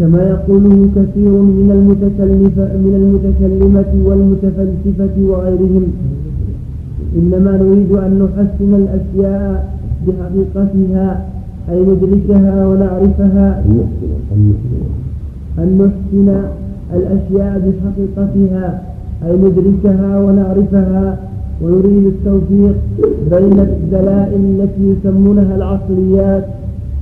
[0.00, 5.86] كما يقوله كثير من المتكلفة من المتكلمة والمتفلسفة وغيرهم.
[7.18, 9.74] إنما نريد أن نحسن الأشياء
[10.06, 11.24] بحقيقتها
[11.70, 13.64] أي ندركها ونعرفها.
[15.58, 16.28] أن نحسن
[16.96, 18.82] الأشياء بحقيقتها
[19.26, 21.18] أي ندركها ونعرفها.
[21.62, 22.76] ويريد التوفيق
[23.32, 26.44] بين الدلائل التي يسمونها العقليات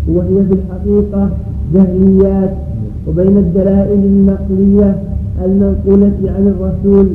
[0.08, 1.30] وهي في الحقيقة
[1.74, 2.67] جهليات.
[3.09, 4.97] وبين الدلائل النقلية
[5.44, 7.07] المنقولة عن الرسول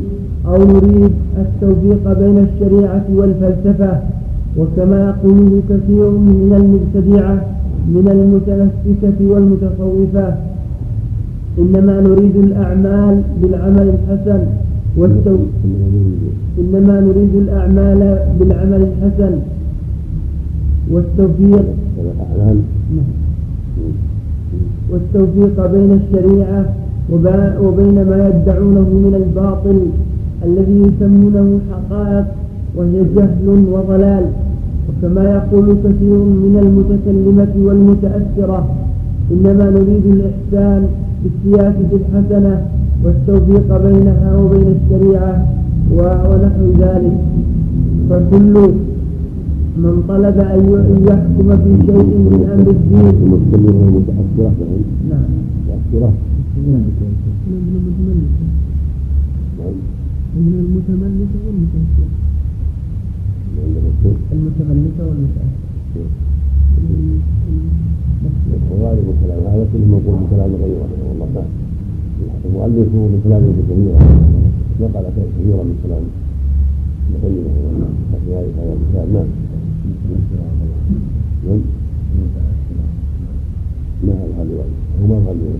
[0.47, 3.99] أو نريد التوفيق بين الشريعة والفلسفة
[4.57, 7.45] وكما يقوله كثير من المبتدعة
[7.87, 10.35] من المتنفسة والمتصوفة
[11.59, 14.39] إنما نريد الأعمال بالعمل الحسن
[14.97, 15.37] والتو...
[16.59, 19.33] إنما نريد الأعمال بالعمل الحسن
[20.91, 21.65] والتوفيق.
[24.93, 26.65] والتوفيق بين الشريعة
[27.63, 29.79] وبين ما يدعونه من الباطل
[30.45, 32.25] الذي يسمونه حقائق
[32.75, 34.25] وهي جهل وضلال.
[34.89, 38.67] وكما يقول كثير من المتكلمة والمتأثرة
[39.31, 40.87] إنما نريد الإحسان
[41.23, 42.61] بالسياسة الحسنة
[43.03, 45.47] والتوفيق بينها وبين الشريعة
[45.91, 47.17] ونحو ذلك.
[48.09, 48.55] فكل
[49.77, 50.61] من طلب أن
[51.07, 53.05] يحكم في شيء من أمر الدين.
[53.23, 54.53] المتكلمة المتأثرة
[55.09, 55.29] نعم.
[55.67, 56.13] متأثرة
[56.67, 56.85] نعم
[60.35, 62.09] من المتملكة والمتأثرة
[64.33, 65.53] المتملكة والمتأثرة
[68.71, 71.49] وغالب الكلام هذا كله موجود في كلام غيره رحمه الله تعالى
[72.45, 73.93] المؤلف من كلام ابن كثير
[74.81, 76.03] نقل كثيرا من كلام
[77.09, 77.45] ابن قيم
[78.25, 79.52] في هذا الكتاب نعم.
[84.03, 84.65] ما هذا هذا
[85.01, 85.53] هو ما هذا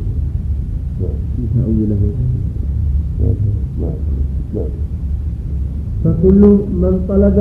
[6.04, 6.42] فكل
[6.82, 7.38] من طلب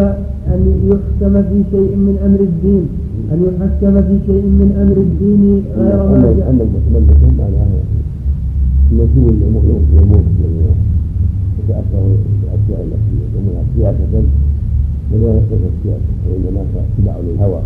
[0.47, 2.85] أن يحكم في شيء من أمر الدين
[3.33, 5.43] أن يحكم في شيء من أمر الدين
[5.77, 7.67] غير ما جاء أما المتملك على
[8.93, 10.25] المسؤول يموت
[11.59, 12.05] يتأثر
[12.41, 14.23] بالأشياء التي يسمونها سياسة
[15.13, 17.61] ولا يختصر السياسة وإنما اتباع للهوى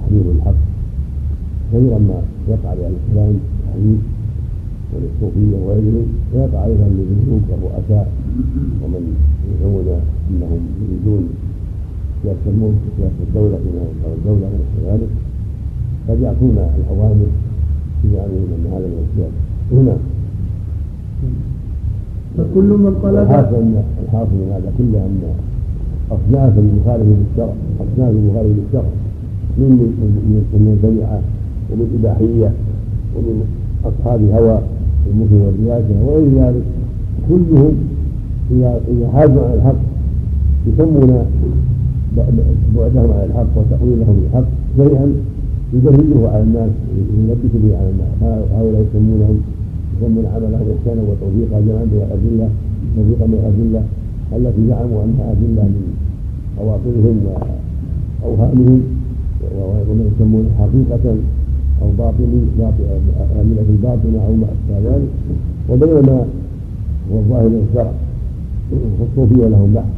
[0.00, 0.54] تحرير الحق.
[1.72, 3.34] كثيرا ما يقع لأهل الكلام
[3.66, 4.00] الحديث
[4.92, 8.06] وللصوفية وغيرهم ويقع أيضا للملوك والرؤساء
[8.82, 9.02] ومن
[9.50, 9.88] يزعمون
[10.30, 11.28] أنهم يريدون
[12.22, 15.10] سياسة الملك وسياسة الدولة فيما ينكر الدولة ونحو ذلك
[16.08, 17.26] قد يعطون الأوامر
[18.02, 19.40] في زعمهم أن هذا من السياسة
[19.72, 19.96] هنا.
[22.36, 25.22] فكل من طلب الحاصل ان الحاصل من هذا كله أن
[26.10, 28.90] أصناف المخالف للشرع أصناف المخالف للشرع.
[29.58, 29.70] من
[30.30, 31.20] من المبتدعه
[31.70, 32.50] ومن إباحية
[33.16, 33.36] ومن
[33.84, 34.58] أصحاب هوى
[35.06, 36.62] والمثل والرياسه وغير ذلك.
[37.28, 37.74] كلهم
[38.92, 39.80] إذا حازوا على الحق
[40.66, 41.10] يسمون
[42.76, 45.06] بعدهم على الحق وتأويلهم للحق شيئا
[45.74, 48.12] يدرجه على الناس ويلبس به على الناس.
[48.56, 49.38] هؤلاء يسمونهم
[49.96, 52.48] يسمون عملهم احسانا وتوفيقا جمعا من الادله
[52.96, 53.82] توفيقا من الادله
[54.36, 55.84] التي زعموا أنها ادله من
[56.56, 57.16] خواطرهم
[58.22, 58.80] واوهامهم
[59.88, 61.16] وما يسمون حقيقة
[61.82, 62.40] أو باطني
[63.40, 65.10] أمنة الباطنة أو ما أشبه ذلك.
[65.70, 66.18] وبينما
[67.12, 67.92] هو الظاهر الشرع
[68.98, 69.92] فالصوفية لهم بحث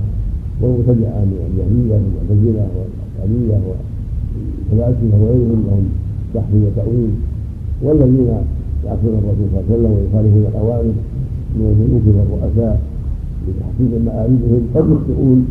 [0.61, 5.85] والمبتدعة من الجهمية والمعتزلة والأشعرية والفلاسفة وغيرهم لهم
[6.35, 7.13] بحث وتأويل.
[7.83, 8.29] والذين
[8.87, 10.95] يعصون الرسول صلى الله عليه وسلم ويخالفون الأوامر
[11.57, 12.81] من الملوك والرؤساء
[13.47, 15.47] لتحقيق مآربهم قد يخطئون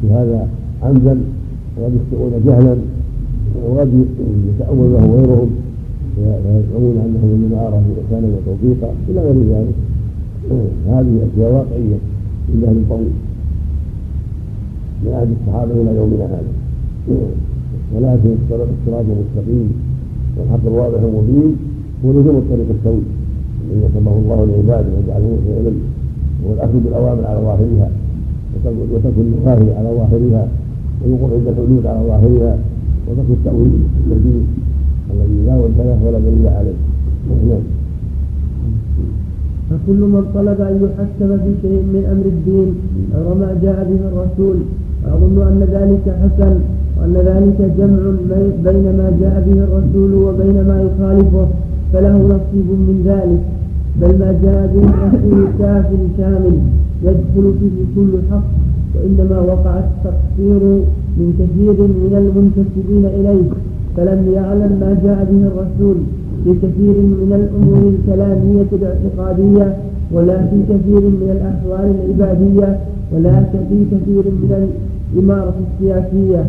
[0.00, 0.48] في هذا
[0.82, 1.20] عمدا
[1.78, 2.76] وقد يخطئون جهلا
[3.68, 3.90] وقد
[4.48, 5.50] يتأول لهم غيرهم
[6.18, 9.74] ويزعمون انهم من ارادوا احسانا وتوفيقا إلى غير ذلك.
[10.88, 11.98] هذه أشياء واقعية
[12.48, 13.14] من دهر طويل
[15.04, 16.52] من عهد الصحابة إلى يومنا هذا.
[17.94, 19.68] ولكن الصراط المستقيم
[20.36, 21.56] والحق الواضح المبين
[22.04, 23.02] هو لزوم الطريق السوي
[23.70, 25.80] الذي وصفه الله لعباده وجعله اليه
[26.46, 27.90] هو الاخذ بالأوامر على ظاهرها.
[28.64, 30.48] وترك النواهي على ظاهرها
[31.04, 32.58] ويوقف عند الحدود على ظاهرها
[33.06, 34.46] وترك التأويل التجديد
[35.12, 36.78] الذي لا وجه له ولا دليل عليه.
[37.48, 37.64] نعم.
[39.70, 42.68] فكل من طلب أن يحكم في شيء من أمر الدين
[43.14, 44.56] غير ما جاء به الرسول
[45.06, 46.54] أظن أن ذلك حسن
[46.96, 48.02] وأن ذلك جمع
[48.64, 51.46] بين ما جاء به الرسول وبين ما يخالفه
[51.92, 53.42] فله نصيب من ذلك
[54.00, 55.86] بل ما جاء به الرسول كاف
[56.18, 56.58] شامل.
[57.06, 58.44] يدخل فيه كل حق
[58.94, 60.60] وإنما وقع التقصير
[61.18, 63.48] من كثير من المنتسبين إليه
[63.96, 65.96] فلم يعلم ما جاء به الرسول
[66.44, 69.76] في كثير من الأمور الكلامية الاعتقادية
[70.12, 72.78] ولا في كثير من الأحوال العبادية
[73.12, 74.68] ولا في كثير من
[75.14, 76.44] الإمارة السياسية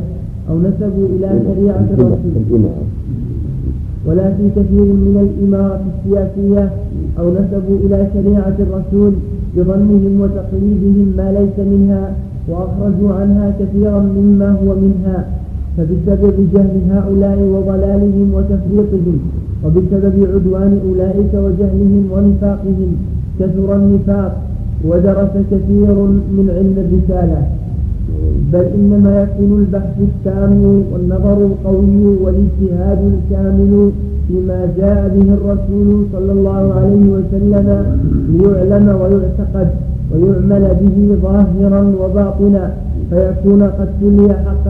[0.50, 2.64] أو نسبوا إلى شريعة الرسول.
[4.08, 6.72] ولا في كثير من الإمارة السياسية
[7.20, 9.14] أو نسبوا إلى شريعة الرسول
[9.56, 12.06] بظنهم وتقليدهم ما ليس منها
[12.50, 15.26] وأخرجوا عنها كثيرا مما هو منها.
[15.78, 19.18] فبسبب جهل هؤلاء وضلالهم وتفريطهم
[19.64, 22.92] وبسبب عدوان أولئك وجهلهم ونفاقهم
[23.40, 24.42] كثر النفاق
[24.88, 25.96] ودرس كثير
[26.38, 27.42] من علم الرسالة.
[28.54, 33.92] بل إنما يكون البحث التام والنظر القوي والاجتهاد الكامل
[34.28, 37.68] فيما جاء به الرسول صلى الله عليه وسلم
[38.30, 39.68] ليعلم ويعتقد
[40.12, 42.74] ويعمل به ظاهرا وباطنا
[43.10, 44.66] فيكون قد تلي حق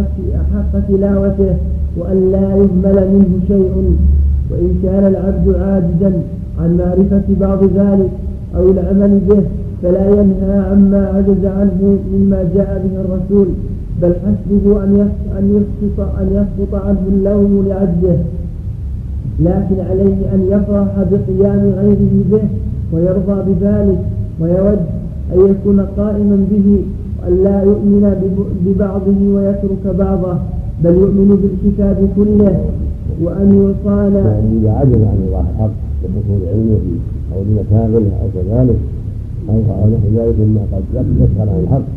[0.54, 1.54] حق تلاوته
[1.98, 3.98] وأن لا يهمل منه شيء.
[4.52, 6.12] وإن كان العبد عاجزا
[6.60, 8.10] عن معرفة بعض ذلك
[8.56, 9.42] أو العمل به
[9.84, 13.48] فلا ينهى عما عجز عنه مما جاء به الرسول
[14.02, 15.06] بل حسبه أن
[15.56, 18.18] يسقط أن يسقط عنه اللوم لعجزه.
[19.40, 22.44] لكن عليه أن يفرح بقيام غيره به
[22.94, 24.00] ويرضى بذلك
[24.42, 24.80] ويود
[25.34, 26.82] أن يكون قائما به
[27.22, 28.04] وأن لا يؤمن
[28.66, 30.38] ببعضه ويترك بعضه
[30.84, 32.60] بل يؤمن بالكتاب كله
[33.24, 35.72] وأن يصان يعني إذا عجز عن الله الحق
[36.04, 36.80] بحصول علمه
[37.34, 38.80] أو بمكامله أو كذلك
[39.50, 39.56] أو
[39.94, 41.88] نحو ذلك مما قد يسأل عن الحق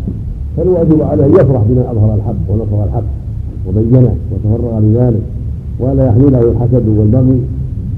[0.57, 3.05] فالواجب عليه أن يفرح بما أظهر الحق ونصر الحق
[3.69, 5.23] وبينه وتفرغ لذلك.
[5.81, 7.41] ولا يحمله الحسد والبغي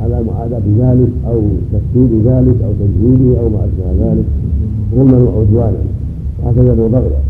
[0.00, 1.40] على معاداة ذلك أو
[1.72, 4.24] تفسير ذلك أو تجهيله أو ما أشبه ذلك.
[4.94, 5.82] ظلما وعدوانا.
[6.42, 7.20] وهكذا هو بغيا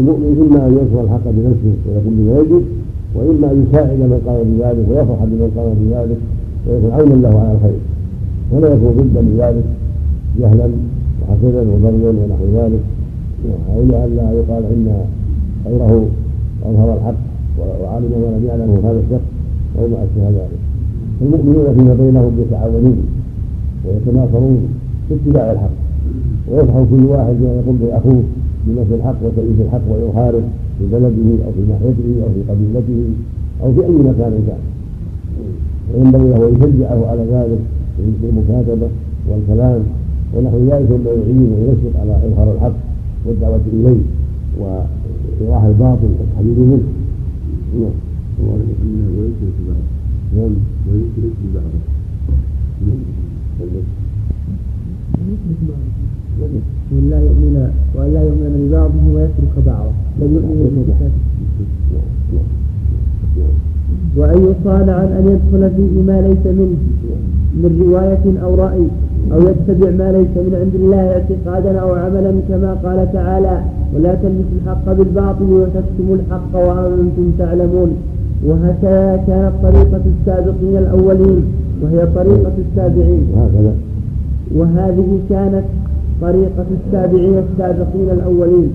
[0.00, 2.62] المؤمن إما أن ينصر الحق بنفسه ويقوم بما يجب
[3.14, 6.20] وإما أن يساعد من قام بذلك ويفرح بمن قام بذلك
[6.66, 7.80] ويكون عونا له على الخير.
[8.52, 9.64] ولا يكون ضدا لذلك
[10.40, 10.68] جهلا
[11.20, 12.82] وحسدا وبغيا ونحو ذلك.
[13.74, 14.86] أو لئلا يقال إن
[15.66, 16.06] غيره
[16.66, 17.20] أظهر الحق
[17.58, 19.33] وعلم ما لم يعلمه هذا الشخص.
[19.78, 20.58] أو ما اشبه ذلك
[21.22, 22.98] المؤمنون فيما بينهم يتعاونون
[23.84, 24.68] ويتناصرون
[25.08, 25.76] في اتباع الحق.
[26.50, 28.22] ويفرح كل واحد بما يقوم به اخوه
[28.98, 30.42] الحق وتأييد الحق وإظهاره
[30.78, 33.00] في بلده أو في ناحيته أو في قبيلته
[33.62, 34.62] أو في أي مكان كان.
[35.94, 37.58] وينبغي له أن يشجعه على ذلك
[38.22, 38.88] بالمكاتبة
[39.30, 39.80] والكلام
[40.34, 42.76] ونحو ذلك ثم يعين وينشط على إظهار الحق
[43.26, 44.00] والدعوة إليه
[44.60, 46.82] وإيضاح الباطل والتحذير منه.
[57.10, 57.54] لا يؤمن
[57.94, 59.94] يؤمن ببعضه ويترك بعضه.
[60.20, 60.86] يؤمن
[64.16, 66.80] وأن يصان عن أن يدخل فيه ما ليس منه
[67.62, 68.86] من رواية أو رأي
[69.32, 73.64] أو يتبع ما ليس من عند الله اعتقادا أو عملا كما قال تعالى
[73.94, 77.90] ولا تلبسوا الحق بالباطل وتكتموا الحق وأنتم تعلمون.
[78.48, 81.44] وهكذا كانت طريقة السابقين الأولين
[81.82, 83.26] وهي طريقة التابعين
[84.54, 85.64] وهذه كانت
[86.22, 88.70] طريقة التابعين السابقين الأولين.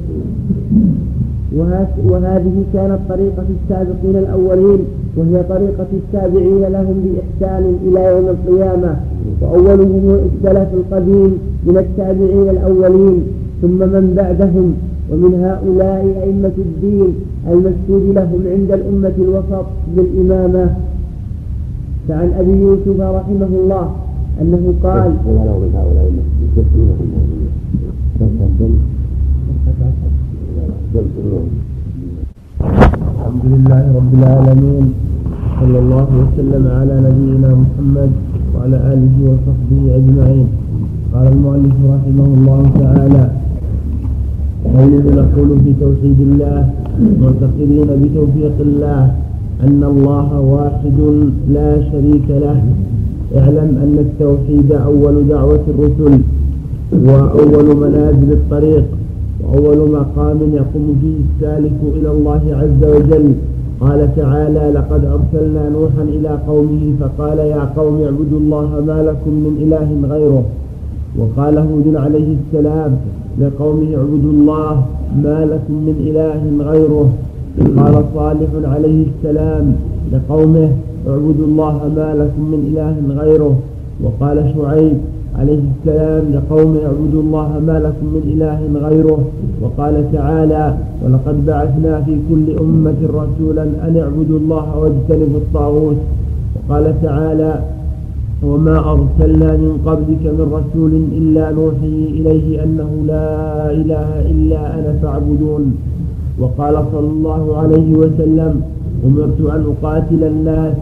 [2.10, 4.80] وهذه كانت طريقة السابقين الأولين
[5.18, 8.96] وهي طريقة التابعين لهم بإحسان إلى يوم القيامة.
[9.42, 11.32] وأولهم السلف القديم
[11.66, 13.24] من التابعين الأولين
[13.62, 14.74] ثم من بعدهم
[15.12, 17.14] ومن هؤلاء أئمة الدين
[17.48, 19.66] المشهود لهم عند الأمة الوسط
[19.96, 20.76] بالإمامة
[22.08, 23.96] فعن أبي يوسف رحمه الله
[24.42, 26.12] أنه قال من هؤلاء
[33.20, 34.94] الحمد لله رب العالمين
[35.60, 38.12] صلى الله وسلم على نبينا محمد
[38.56, 40.48] وعلى آله وصحبه أجمعين.
[41.14, 43.39] قال المؤلف رحمه الله تعالى
[44.66, 46.70] قوله نقول في توحيد الله
[47.22, 49.02] معتقدين بتوفيق الله
[49.64, 51.00] أن الله واحد
[51.54, 52.64] لا شريك له.
[53.38, 56.20] اعلم أن التوحيد أول دعوة الرسل
[57.08, 58.86] وأول منازل الطريق
[59.44, 63.34] وأول مقام يقوم فيه السالك إلى الله عز وجل.
[63.82, 69.54] قال تعالى لقد أرسلنا نوحا إلى قومه فقال يا قوم اعبدوا الله ما لكم من
[69.64, 70.44] إله غيره
[71.20, 72.92] وقال هود عليه السلام
[73.40, 74.86] لقومه اعبدوا الله
[75.24, 77.10] ما لكم من إله غيره.
[77.78, 79.76] قال صالح عليه السلام
[80.14, 80.70] لقومه
[81.08, 83.56] اعبدوا الله ما لكم من إله غيره.
[84.04, 84.98] وقال شعيب
[85.40, 89.20] عليه السلام لقوم اعبدوا الله ما لكم من إله غيره.
[89.62, 95.98] وقال تعالى ولقد بعثنا في كل أمة رسولا أن اعبدوا الله واجتنبوا الطاغوت.
[96.56, 97.62] وقال تعالى
[98.44, 105.76] وما أرسلنا من قبلك من رسول إلا نوحي إليه أنه لا إله إلا أنا فاعبدون.
[106.40, 108.62] وقال صلى الله عليه وسلم
[109.06, 110.74] أمرت أن أقاتل الناس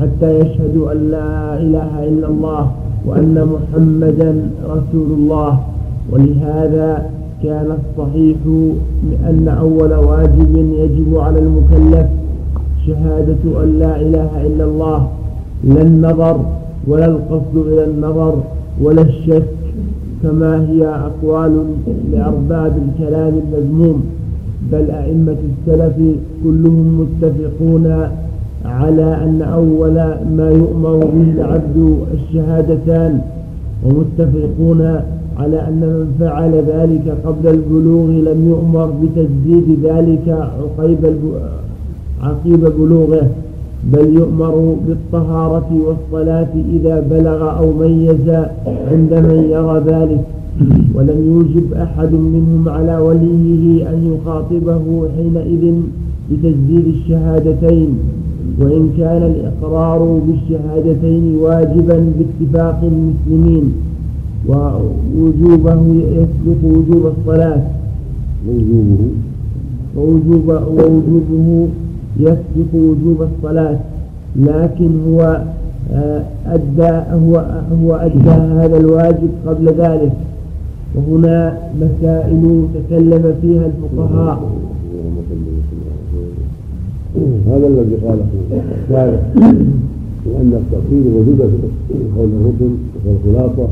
[0.00, 2.70] حتى يشهدوا أن لا إله إلا الله
[3.06, 5.60] وأن محمدا رسول الله.
[6.12, 7.10] ولهذا
[7.42, 8.38] كان الصحيح
[9.30, 12.06] أن أول واجب يجب على المكلف
[12.86, 15.08] شهادة أن لا إله إلا الله.
[15.64, 16.36] لا النظر
[16.88, 18.34] ولا القصد إلى النظر
[18.82, 19.44] ولا الشك
[20.22, 21.64] كما هي أقوال
[22.12, 24.04] لأرباب الكلام المذموم.
[24.72, 25.96] بل أئمة السلف
[26.44, 28.08] كلهم متفقون
[28.64, 29.94] على أن أول
[30.36, 33.20] ما يؤمر به العبد الشهادتان
[33.84, 35.00] ومتفقون
[35.36, 40.98] على أن من فعل ذلك قبل البلوغ لم يؤمر بتجديد ذلك عقيب
[42.22, 43.28] عقيب بلوغه.
[43.92, 48.28] بل يؤمر بالطهارة والصلاة إذا بلغ أو ميز
[48.66, 50.24] عند من يرى ذلك.
[50.94, 55.74] ولم يوجب أحد منهم على وليه أن يخاطبه حينئذ
[56.30, 57.98] بتجديد الشهادتين
[58.60, 63.72] وإن كان الإقرار بالشهادتين واجبا باتفاق المسلمين
[64.48, 65.82] ووجوبه
[66.12, 67.62] يسبق وجوب الصلاة.
[68.48, 68.98] ووجوبه.
[69.96, 71.68] ووجوب ووجوبه
[72.20, 73.78] يسبق وجوب الصلاة
[74.36, 75.42] لكن هو
[75.92, 77.44] آه، أدى هو
[77.82, 80.12] هو أدى هذا الواجب قبل ذلك.
[80.94, 84.50] وهنا مسائل تكلم فيها الفقهاء.
[87.48, 88.26] هذا الذي قاله
[88.84, 89.20] الشارع
[90.26, 91.44] لأن التأخير موجودة
[91.88, 92.74] في قول الركن
[93.06, 93.68] والخلاصة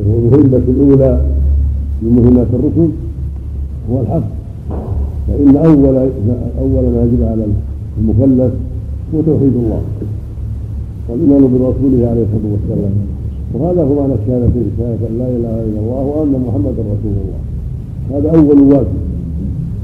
[0.00, 1.20] وهو المهمة الأولى
[2.02, 2.90] من مهمات الركن
[3.90, 4.37] هو الحق.
[5.28, 5.96] فإن أول
[6.60, 7.44] أول ما يجب على
[8.00, 8.52] المكلف
[9.14, 9.82] هو توحيد الله
[11.08, 12.92] والإيمان برسوله عليه الصلاة والسلام.
[13.54, 17.40] وهذا هو معنى الشهادتين شهادة أن لا إله إلا الله وأن محمدا رسول الله.
[18.12, 18.98] هذا أول واجب.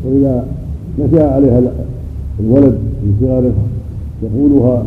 [0.07, 0.47] وإذا
[0.99, 1.63] نشأ عليها
[2.41, 3.53] الولد في صغره
[4.23, 4.85] يقولها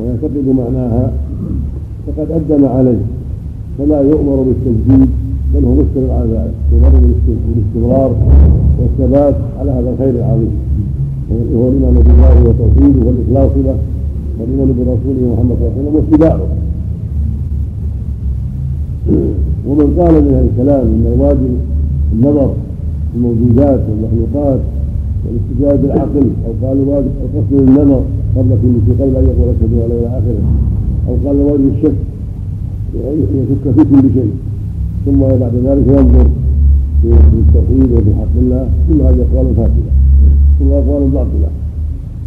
[0.00, 1.12] ويعتقد معناها
[2.06, 3.00] فقد أدم عليه.
[3.78, 5.08] فلا يؤمر بالتجديد.
[5.54, 6.54] بل هو مستمر على ذلك.
[6.72, 6.92] يؤمر
[7.26, 8.16] بالاستمرار
[8.78, 10.50] والثبات على هذا الخير العظيم.
[11.30, 13.78] وهو الإيمان بالله وتوحيده والإخلاص له
[14.38, 16.40] والإيمان برسوله محمد صلى الله عليه وسلم واتباعه
[19.68, 21.52] ومن قال من هذا الكلام إن الواجب
[22.12, 22.50] النظر
[23.12, 24.60] في الموجودات والمخلوقات
[25.24, 28.02] والاستجابه بالعقل أو قال الواجب القصد للنظر
[28.36, 30.42] قبل كل شيء قبل أن يقول أشهد أن لا إله إلا اخره
[31.08, 31.98] أو قال الواجب الشك
[33.34, 34.32] يشك في كل شيء.
[35.08, 36.26] ثم بعد ذلك ينظر
[37.02, 39.92] في التوحيد وفي حق الله كل هذه أقوال فاسدة
[40.58, 41.50] كل أقوال باطلة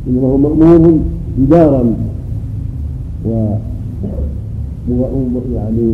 [0.07, 0.99] انما هو مامور
[1.39, 1.93] جدارا
[3.25, 3.29] و
[5.55, 5.93] يعني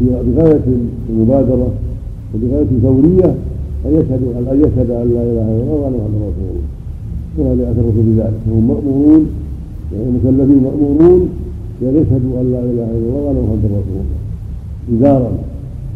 [0.00, 0.60] بغاية
[1.10, 1.68] المبادرة
[2.34, 3.34] وبغاية الفوريه
[3.86, 4.20] أن يشهد
[4.52, 6.68] أن يشهد أن لا إله إلا الله وأن محمدا رسول الله.
[7.38, 9.26] وهذا أثر بذلك فهم مامورون
[9.92, 11.28] يعني المكلفين مامورون
[11.80, 15.32] بان يشهدوا أن لا إله إلا الله وأن محمدا رسول الله إزارا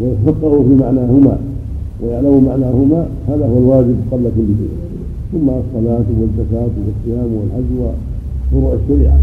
[0.01, 1.39] ويتفقهوا في معناهما
[2.03, 4.75] ويعلموا معناهما هذا هو الواجب قبل كل شيء.
[5.33, 7.95] ثم الصلاة والزكاة والصيام والحج
[8.53, 9.19] فروع الشريعة.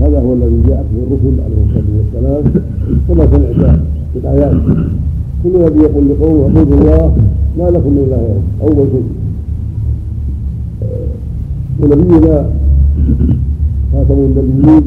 [0.00, 2.42] هذا هو الذي جاءت به الرسل عليه الصلاة والسلام
[3.08, 3.80] كما سمعت
[4.12, 4.52] في الآيات
[5.42, 7.16] كل نبي يقول لقومه اعبدوا الله
[7.58, 8.22] ما لكم من إله
[8.62, 9.08] أول شيء.
[11.80, 12.50] ونبينا
[13.92, 14.82] خاتم النبيين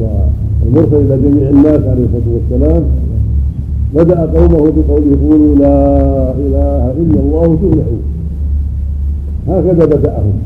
[0.00, 2.82] والمرسل إلى جميع الناس عليه الصلاة والسلام
[3.94, 5.76] بدأ قومه بقوله قولوا لا
[6.44, 8.02] إله إلا الله تفلحوا
[9.48, 10.36] هكذا بدأهم.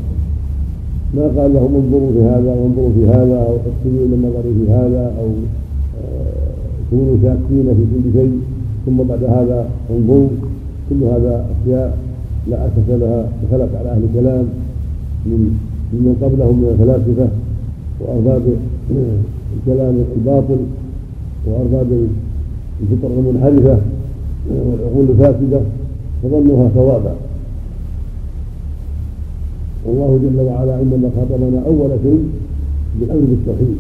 [1.15, 5.13] ما قال لهم انظروا في هذا وانظروا في هذا أو اكتبوا إلى النظر في هذا
[5.21, 5.29] أو
[6.01, 6.51] آه،
[6.91, 8.41] كونوا شاكين في كل شيء.
[8.87, 10.29] ثم بعد هذا انظروا.
[10.91, 11.99] كل هذا أشياء
[12.51, 14.47] لا أساس لها وخلق على أهل الكلام.
[15.27, 15.59] من
[15.93, 17.29] ممن قبلهم من الفلاسفة
[18.01, 18.43] وأرباب
[19.57, 20.59] الكلام الباطل
[21.47, 22.09] وأرباب
[22.83, 23.79] الفطر المنحرفة
[24.51, 25.61] والعقول الفاسدة
[26.23, 27.15] فظنوها ثوابا.
[29.87, 32.23] والله جل وعلا انما خاطبنا أول شيء
[33.01, 33.77] بالأمر بالتوحيد.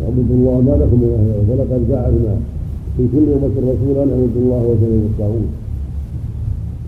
[0.00, 2.34] واعبدوا الله ما لكم من إله ولقد بعثنا
[2.96, 5.50] في كل أمة رسولا أن اعبدوا الله واجتنبوا الطاغوت.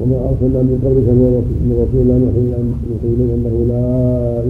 [0.00, 1.08] وما أرسلنا من قبلك
[1.66, 2.42] من رسول لا نوحي
[3.04, 3.86] اليه أنه لا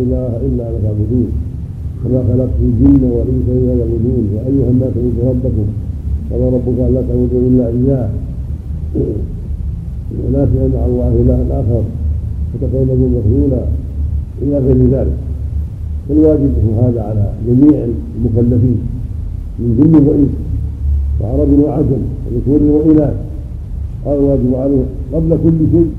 [0.03, 1.29] إله إلا أنا فاعبدون
[2.05, 4.25] وما خلقت الجن والانس إلا يعبدون.
[4.35, 5.67] يا ايها الناس اعبدوا ربكم
[6.33, 8.09] قال ربك إلا تعبدوا إلا إياه.
[10.27, 11.83] ولا مع الله الها آخر.
[12.55, 13.63] فتكونوا مخلولا
[14.43, 15.17] إلى غير ذلك.
[16.09, 16.53] فالواجب
[16.83, 18.81] هذا على جميع المكلفين.
[19.59, 20.35] من جن وإنس.
[21.21, 22.03] وعرب وعجم.
[22.27, 23.15] وذكور وإناث.
[24.05, 25.91] قال الواجب عليه قبل كل شيء.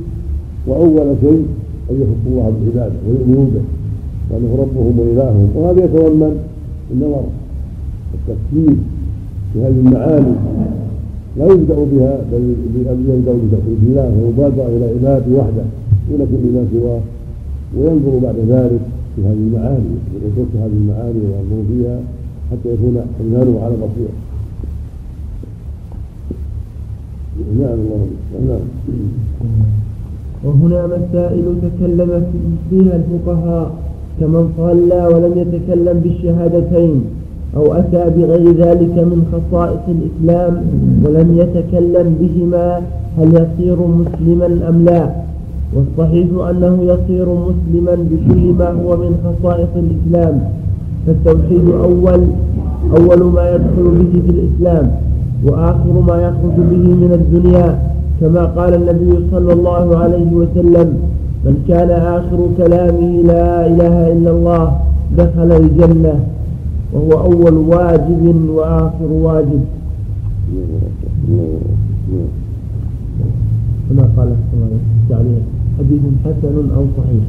[0.67, 1.45] وأول شيء
[1.89, 3.65] أن يخصوا الله بالعبادة ويؤمنوا به.
[4.31, 5.49] وأنه ربهم وإلههم.
[5.55, 6.33] وهذا يتضمن
[6.91, 7.23] النظر.
[8.11, 8.75] والتفكير
[9.53, 10.35] في هذه المعاني
[11.37, 12.55] لا يبدأ بها بل
[13.09, 15.63] يبدأ بتوحيد الله ويبادر إلى عباده وحده
[16.09, 17.01] دون كل ما سواه.
[17.77, 18.79] وينظر بعد ذلك
[19.15, 21.99] في هذه المعاني ويدرس هذه المعاني وينظر فيها
[22.51, 24.15] حتى يكون ايمانه على بصيرة.
[27.59, 28.07] نعم الله.
[28.47, 28.59] نعم.
[30.43, 32.25] وهنا مسائل تكلم
[32.69, 33.75] فيها الفقهاء
[34.19, 37.01] كمن صلى ولم يتكلم بالشهادتين.
[37.57, 40.53] أو أتى بغير ذلك من خصائص الإسلام
[41.05, 42.81] ولم يتكلم بهما
[43.17, 45.09] هل يصير مسلما أم لا.
[45.75, 50.49] والصحيح أنه يصير مسلما بكل ما هو من خصائص الإسلام.
[51.07, 52.21] فالتوحيد أول
[52.97, 54.91] أول ما يدخل به في الإسلام
[55.45, 57.79] وآخر ما يخرج به من الدنيا
[58.21, 60.97] كما قال النبي صلى الله عليه وسلم
[61.45, 64.77] من كان آخر كلامه لا إله إلا الله
[65.17, 66.19] دخل الجنة.
[66.93, 69.61] وهو أول واجب وآخر واجب.
[73.89, 74.35] كما قال عليه
[75.09, 75.41] وسلم
[75.79, 77.23] حديث حسن أو صحيح.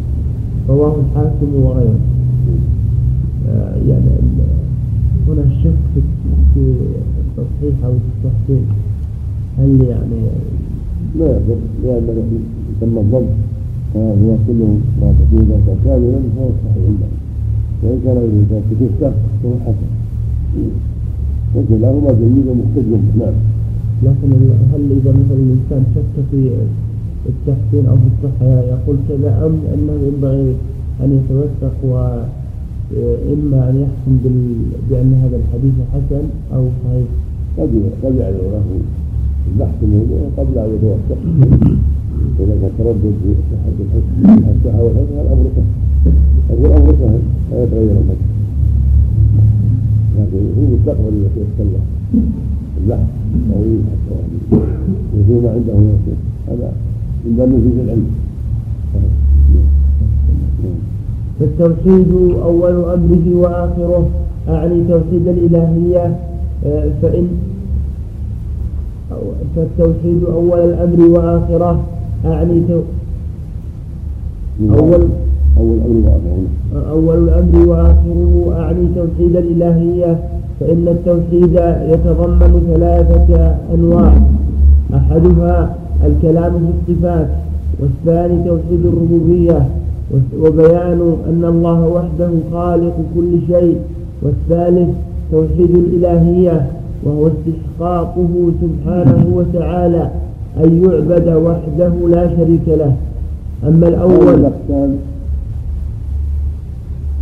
[0.68, 1.98] رواه الحاكم وغيره.
[3.48, 4.10] آه، يعني
[5.28, 6.04] هنا الشك
[6.54, 8.66] في التصحيح أو التحسين
[9.58, 10.20] هل يعني
[11.18, 11.38] لا
[11.84, 12.40] لأن
[12.76, 13.34] يسمى الضبط
[13.96, 17.23] هو كله ما ذلك كاملا فهو صحيح.
[17.84, 19.12] وإن كان إذا كتبته
[19.42, 19.90] فهو حسن
[21.56, 23.36] وكلاهما جيد ومحتج نعم
[24.02, 24.28] لكن
[24.72, 26.40] هل إذا مثلا الإنسان شك في
[27.28, 30.54] التحسين أو في الصحة يقول كذا أم أنه ينبغي
[31.02, 34.18] أن يتوثق وإما أن يحكم
[34.90, 36.24] بأن هذا الحديث حسن
[36.54, 37.06] أو صحيح.
[37.58, 37.70] قد
[38.04, 38.64] قد يعلم له
[39.52, 41.20] البحث الموضوع قبل أن يتوثق
[42.40, 44.44] إذا كان تردد في صحة الحكم
[44.80, 45.83] والحكم الأمر سهل
[46.50, 48.28] أقول الأمر سهل لا يتغير الحكم
[50.18, 51.80] لكن هو مستقبل يتكلم
[52.78, 53.06] البحث
[53.52, 54.16] طويل حتى.
[55.18, 55.72] يكون عنده
[56.48, 56.72] هذا
[57.24, 58.06] من باب في العلم.
[61.40, 64.08] فالتوحيد أول أمره وآخره.
[64.48, 66.16] أعني توحيد الإلهية.
[66.66, 67.28] آه، فإن
[69.56, 71.84] فالتوحيد أول الأمر وآخره.
[72.24, 72.80] أعني تو
[74.70, 75.08] أول
[75.58, 76.90] أول الأمر وآخره.
[76.90, 80.18] أول الأمر وآخره أعني توحيد الإلهية
[80.60, 81.54] فإن التوحيد
[81.92, 84.12] يتضمن ثلاثة أنواع.
[84.94, 87.28] أحدها الكلام في الصفات
[87.80, 89.68] والثاني توحيد الربوبية
[90.40, 93.76] وبيان أن الله وحده خالق كل شيء
[94.22, 94.88] والثالث
[95.32, 96.66] توحيد الإلهية
[97.04, 100.10] وهو استحقاقه سبحانه وتعالى
[100.64, 102.94] أن يعبد وحده لا شريك له.
[103.68, 104.50] أما الأول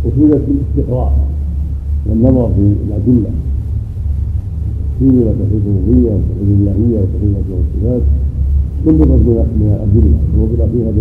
[0.03, 1.11] الأقسام أفيدت بالاستقراء
[2.09, 3.29] والنظر في الأدلة.
[4.99, 8.01] في توحيد الربوبية وتوحيد الإلهية وتوحيد الصفات
[8.85, 10.91] ضبطت من الأدلة وضبط فيها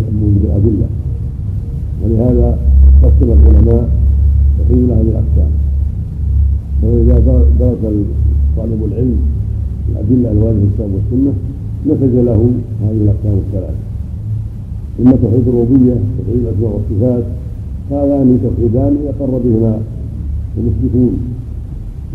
[0.43, 0.87] بالأدلة
[2.05, 2.59] ولهذا
[3.03, 3.89] قسم العلماء
[4.59, 5.51] تقييم هذه الاقسام
[6.83, 7.19] فإذا
[7.61, 8.07] درس
[8.57, 9.17] طالب العلم
[9.93, 11.33] الأدلة الوارده في الكتاب والسنة
[11.87, 12.51] نتج له
[12.83, 13.75] هذه الاقسام الثلاث
[15.01, 17.25] اما توحيد الربوبيه توحيد الاسماء والصفات
[17.91, 19.75] هذان توحيدان يقر بهما
[20.59, 21.15] المشركون.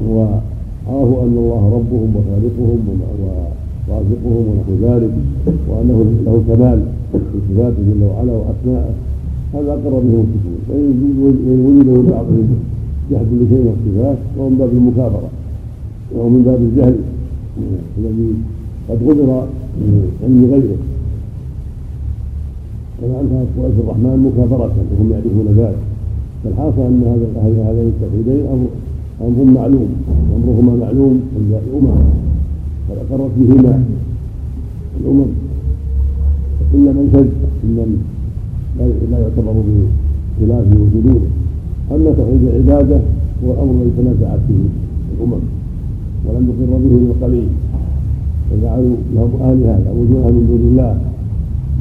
[0.07, 2.79] وعرفوا أن الله ربهم وخالقهم
[3.87, 5.13] ورازقهم ونحو ذلك
[5.69, 6.79] وأنه له كمال
[7.11, 8.93] في صفاته جل وعلا واسمائه
[9.53, 10.59] هذا أقر به المشركون.
[10.69, 10.81] وان
[11.65, 12.47] وجدوا لبعضهم
[13.11, 15.29] جحد لشيء من الصفات وهو من باب المكابرة
[16.15, 16.95] وهو من باب الجهل
[17.97, 18.33] الذي
[18.89, 19.29] قد غدر
[19.77, 20.79] من علم غيره.
[23.01, 25.81] كما انها قوات الرحمن مكابره وهم يعرفون ذلك.
[26.43, 28.41] فالحاصل أن هذا هذين التوحيدين
[29.21, 29.89] أمر معلوم
[30.37, 31.97] أمرهما معلوم عند الامم
[32.89, 33.83] قد أقرت بهما.
[34.99, 35.29] الأمم.
[36.71, 37.31] كل من شد
[37.63, 37.89] ممن
[39.11, 41.25] لا يعتبر بخلاف وجدوده
[41.91, 42.99] أما توحيد العبادة
[43.43, 44.63] هو الامر الذي تنازعت فيه
[45.13, 45.43] الأمم.
[46.25, 47.47] ولم يقر به القليل.
[48.47, 50.91] فجعلوا لهم آلهة يعبدونها من دون الله.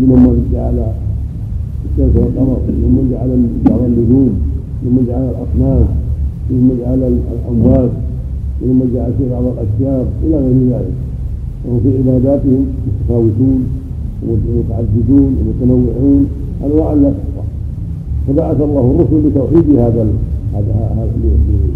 [0.01, 0.79] منهم من جعل
[1.87, 3.31] الشمس والقمر منهم من جعل
[3.71, 4.31] بعض النجوم
[4.83, 5.87] منهم من جعل الاصنام
[6.51, 7.91] منهم من جعل الاموات
[8.63, 10.97] منهم من جعل بعض الاشجار إلى غير ذلك.
[11.65, 13.61] وهم في عباداتهم متفاوتون
[14.27, 16.27] ومتعددون ومتنوعون
[16.67, 17.45] انواعا لا تحصى.
[18.27, 20.07] فبعث الله الرسل لتوحيد هذا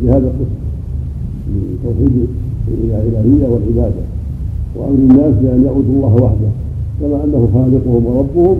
[0.04, 0.60] لهذا القسم
[1.50, 2.26] لتوحيد
[2.68, 4.02] الإلهية والعبادة.
[4.76, 6.50] وأمر الناس بأن يعبدوا الله وحده
[7.00, 8.56] كما أنه خالقهم وربهم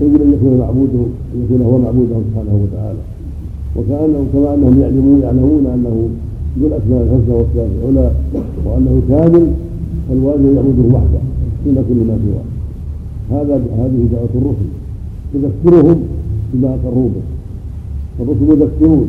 [0.00, 3.02] يجب أن يكون معبودهم أن يكون هو معبودهم سبحانه وتعالى.
[3.76, 6.08] وكانهم كما انهم يعلمون يعلمون أنه
[6.58, 8.10] ذو الأسماء الحسنى والصفات العلى
[8.66, 9.46] وأنه كامل
[10.08, 11.20] فالواجب يعبده وحده
[11.64, 12.46] دون كل ما سواه.
[13.40, 14.68] هذا هذه دعوة الرسل.
[15.32, 15.98] تذكرهم
[16.54, 17.24] بما أقروا به.
[18.20, 19.08] الرسل يذكرون.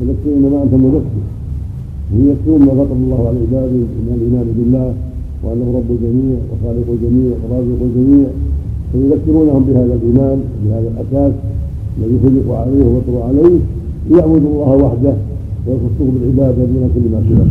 [0.00, 1.22] يذكرون انما أنت مذكر.
[2.12, 4.94] ويذكرون ما فطر الله على عباده من الإيمان بالله
[5.44, 8.28] وأنه رب الجميع وخالق الجميع ورازق الجميع
[8.92, 11.32] فيذكرونهم بهذا الإيمان بهذا الأساس
[11.98, 13.58] الذي خلقوا عليه وفطروا عليه
[14.10, 15.14] ليعبدوا الله وحده
[15.66, 17.50] ويخصوه بالعبادة دون كل ما سواه.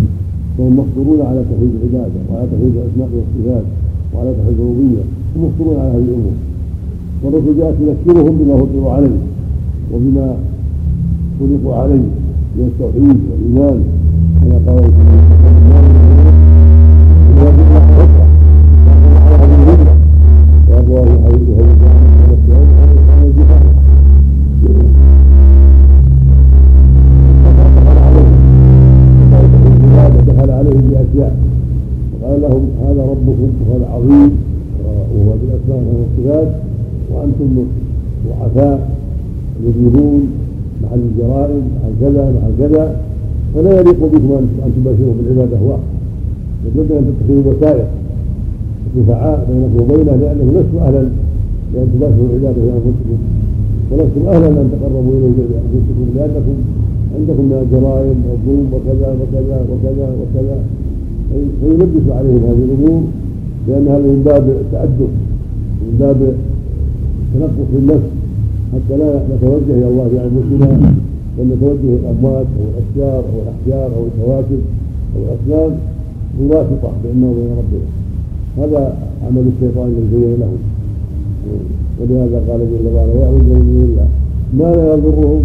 [0.58, 3.66] فهم مفطورون على توحيد العبادة وعلى توحيد الأسماء والصفات
[4.14, 5.04] وعلى توحيد الربوبية
[5.36, 6.36] هم مفطورون على هذه الأمور.
[7.24, 9.18] والرسل جاءت تذكرهم بما فطروا عليه
[9.94, 10.36] وبما
[11.40, 12.06] خلقوا عليه
[12.56, 13.84] من التوحيد والإيمان
[14.42, 14.84] كما قال
[32.42, 34.32] لهم هذا ربكم وهذا عظيم
[35.14, 36.50] وهو بالأسماء والصفات.
[37.12, 37.50] وأنتم
[38.28, 38.90] ضعفاء
[39.64, 40.22] مذنبون
[40.84, 42.96] محل الجرائم محل كذا محل كذا.
[43.56, 44.32] فلا يليق بكم
[44.66, 45.58] أن تباشروا بالعبادة.
[45.58, 45.78] هو
[46.66, 47.86] لابد أن تتخذوا وسائل
[48.96, 51.04] شفعاء بينكم وبينه لأنه لستم أهلا
[51.74, 53.20] لأن تباشروا العباده بانفسكم
[53.92, 56.56] ولستم أهلا ان تقربوا إليه بانفسكم لأنكم
[57.16, 60.58] عندكم من الجرائم والظلم وكذا وكذا وكذا وكذا.
[61.62, 63.02] فيلبس عليهم هذه الأمور
[63.68, 65.12] لأن هذا من باب التادب
[65.82, 66.20] من باب
[67.34, 68.10] تنقص النفس
[68.74, 70.94] حتى لا نتوجه إلى الله بانفسنا
[71.38, 74.62] بل نتوجه الأموات أو الاشجار أو الأحجار أو الكواكب
[75.16, 75.78] أو الاصنام
[76.40, 77.88] بواسطه بيننا وبين ربنا.
[78.58, 78.98] هذا
[79.28, 80.58] عمل الشيطان الذي زين لهم
[82.00, 84.08] ولهذا قال جل وعلا ويعبدون من دون الله
[84.60, 85.44] ما لا يضرهم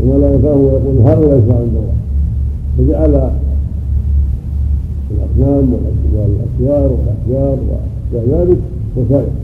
[0.00, 1.98] وما لا ينفعهم ويقول هؤلاء يشفع عند الله.
[2.78, 3.30] فجعل
[5.10, 6.28] الاصنام والاشجار
[6.92, 7.58] والاحجار
[8.12, 8.60] واشياء ذلك
[8.96, 9.34] وسائل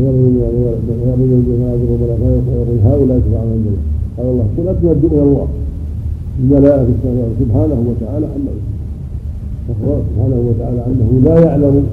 [0.00, 3.84] ويعبدون الجنازه والملائكه ويقول هؤلاء عند الله
[4.16, 4.66] قال الله قل
[5.12, 5.48] إلى الله.
[6.40, 6.92] الملائكة
[7.40, 8.52] سبحانه وتعالى عما
[9.68, 11.86] فهو سبحانه وتعالى أنه لا يعلم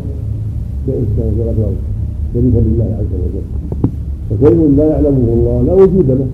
[0.86, 1.76] شيء السماء والارض
[2.34, 3.46] شريكا لله عز وجل.
[4.30, 6.28] فشيء لا يعلمه الله لا وجود له.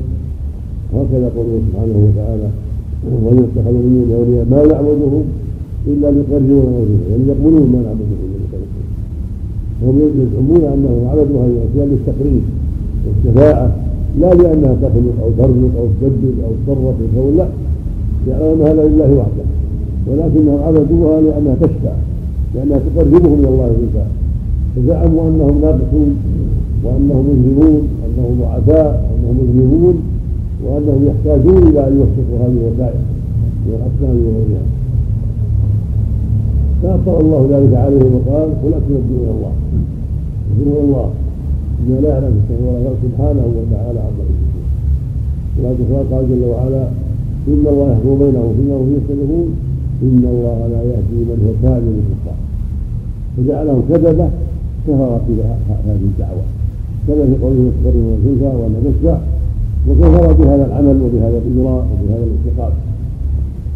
[0.94, 2.50] وهكذا قوله سبحانه وتعالى
[3.06, 5.24] ومن اتخذ من اولياء ما نعبدهم
[5.88, 8.90] إلا ليقربونا اليه يعني يقولون ما نعبدهم إلا ليقربونا
[9.82, 12.44] وهم يزعمون انهم عبدوا هذه الاشياء للتقريب
[13.06, 13.72] والشفاعة
[14.20, 17.48] لا لأنها تخلق أو ترزق أو تجدد أو تصرف الكون لا.
[18.28, 19.46] يعلمون هذا لله وحده.
[20.08, 21.94] ولكنهم عبدوها لأنها تشفع
[22.56, 24.06] لأنها تقربهم إلى الله زلفى
[24.76, 26.16] فزعموا أنهم ناقصون
[26.84, 29.96] وأنهم مذنبون وانهم ضعفاء وانهم مذنبون.
[30.64, 33.02] وأنهم يحتاجون إلى أن يوفقوا هذه الوسائل
[33.66, 34.66] من الاصنام وغيرها
[36.82, 38.74] فأبطل الله ذلك عليهم وقال قل
[39.24, 39.54] إلى الله.
[40.52, 41.10] اذكروا الله.
[41.80, 42.36] بما لا يعلم
[43.04, 44.66] سبحانه وتعالى عما يشركون.
[45.60, 45.72] ولا
[46.12, 46.84] قال جل وعلا
[47.48, 49.48] إن الله يحكم بينهم فيما هم يختلفون.
[50.04, 52.40] إن الله لا يهدي من هو كاذب كفار
[53.38, 54.30] فجعلهم كذبة
[54.88, 55.34] كفر في
[55.88, 56.46] هذه الدعوة.
[57.08, 59.18] كما في قوله يقترن الزلفى وان نشفع
[59.88, 62.74] وكفر بهذا العمل وبهذا الإجراء وبهذا الاعتقاد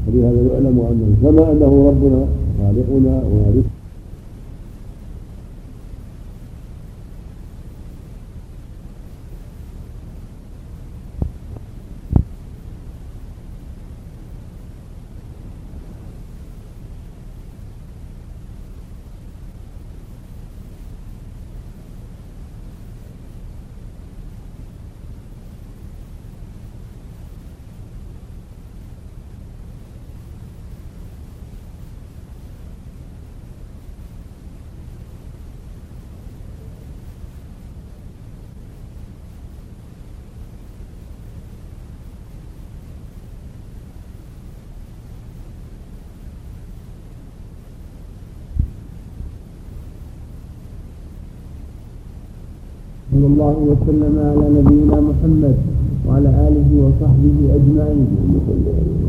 [0.07, 2.25] فبهذا يعلم انه كما أنه ربنا
[2.59, 3.72] خالقنا ومالكنا
[53.13, 55.55] صلى الله وسلم على نبينا محمد
[56.07, 58.07] وعلى آله وصحبه أجمعين.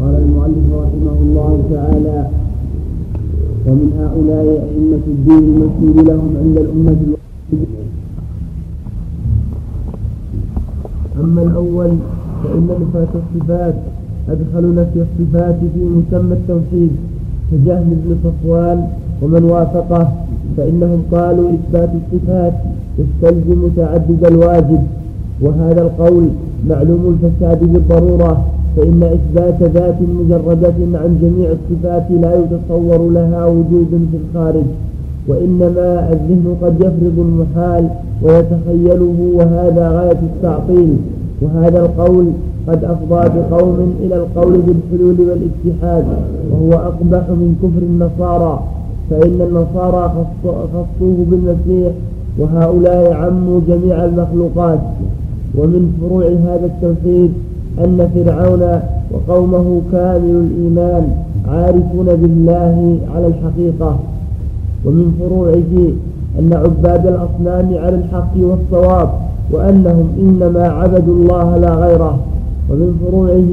[0.01, 2.19] قال المؤلف رحمه الله تعالى
[3.67, 6.97] ومن هؤلاء أئمة الدين المشهود لهم عند الأمة
[11.21, 11.91] أما الأول
[12.45, 13.75] فإن نفاة الصفات
[14.29, 16.91] أدخلوا نفي الصفات في مسمى التوحيد
[17.51, 18.89] كجهم بن صفوان
[19.23, 20.13] ومن وافقه
[20.57, 22.55] فإنهم قالوا إثبات الصفات
[22.99, 24.81] يستلزم تعدد الواجب
[25.43, 26.29] وهذا القول
[26.69, 28.45] معلوم الفساد بالضرورة
[28.77, 34.65] فإن إثبات ذات مجردة عن جميع الصفات لا يتصور لها وجود في الخارج
[35.29, 37.89] وإنما الذهن قد يفرض المحال
[38.23, 40.97] ويتخيله وهذا غاية التعطيل
[41.43, 42.27] وهذا القول
[42.69, 46.05] قد أفضى بقوم إلى القول بالحلول والاتحاد
[46.51, 48.63] وهو أقبح من كفر النصارى
[49.11, 51.93] فإن النصارى خصوه بالمسيح
[52.39, 54.81] وهؤلاء عموا جميع المخلوقات.
[55.59, 57.33] ومن فروع هذا التوحيد
[57.85, 58.81] أن فرعون
[59.13, 61.09] وقومه كامل الإيمان
[61.49, 63.99] عارفون بالله على الحقيقة.
[64.85, 65.93] ومن فروعه
[66.39, 69.09] أن عباد الأصنام على الحق والصواب
[69.53, 72.19] وأنهم إنما عبدوا الله لا غيره.
[72.71, 73.51] ومن فروعه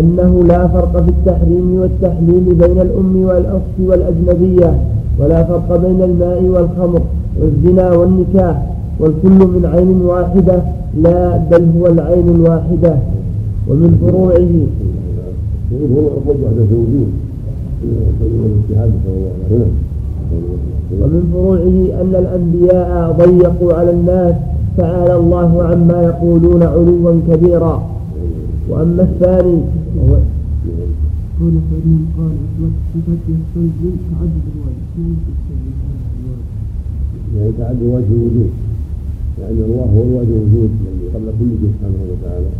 [0.00, 4.80] أنه لا فرق في التحريم والتحليل بين الأم والأخت والأجنبية
[5.18, 7.00] ولا فرق بين الماء والخمر.
[7.40, 10.62] والزنا والنكاح والكل من عين واحدة
[11.02, 12.94] لا بل هو العين الواحدة.
[13.68, 14.54] ومن فروعه
[21.00, 24.34] ومن فروعه أن الأنبياء ضيقوا على الناس
[24.76, 27.82] تعالى الله عما يقولون علوا كبيرا.
[28.70, 29.58] وأما الثاني
[31.70, 35.16] فريم قال إطلاق الصفات يستلزم تعدد الواجب
[37.36, 38.50] يعني تعدد وجه الوجود.
[39.40, 42.50] يعني الله هو الوجه الوجود الذي قبل كل شيء سبحانه وتعالى.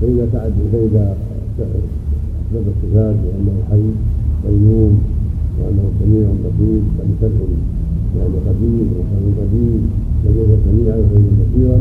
[0.00, 1.16] فإذا تعدد فإذا
[1.58, 3.84] أثبت الصفات وأنه حي
[4.44, 4.92] قيوم
[5.60, 7.48] وأنه سميع بصير فلتدعو
[8.18, 9.80] يعني قديم وكان قديم
[10.24, 11.78] لديه سميعا وغير بصيرا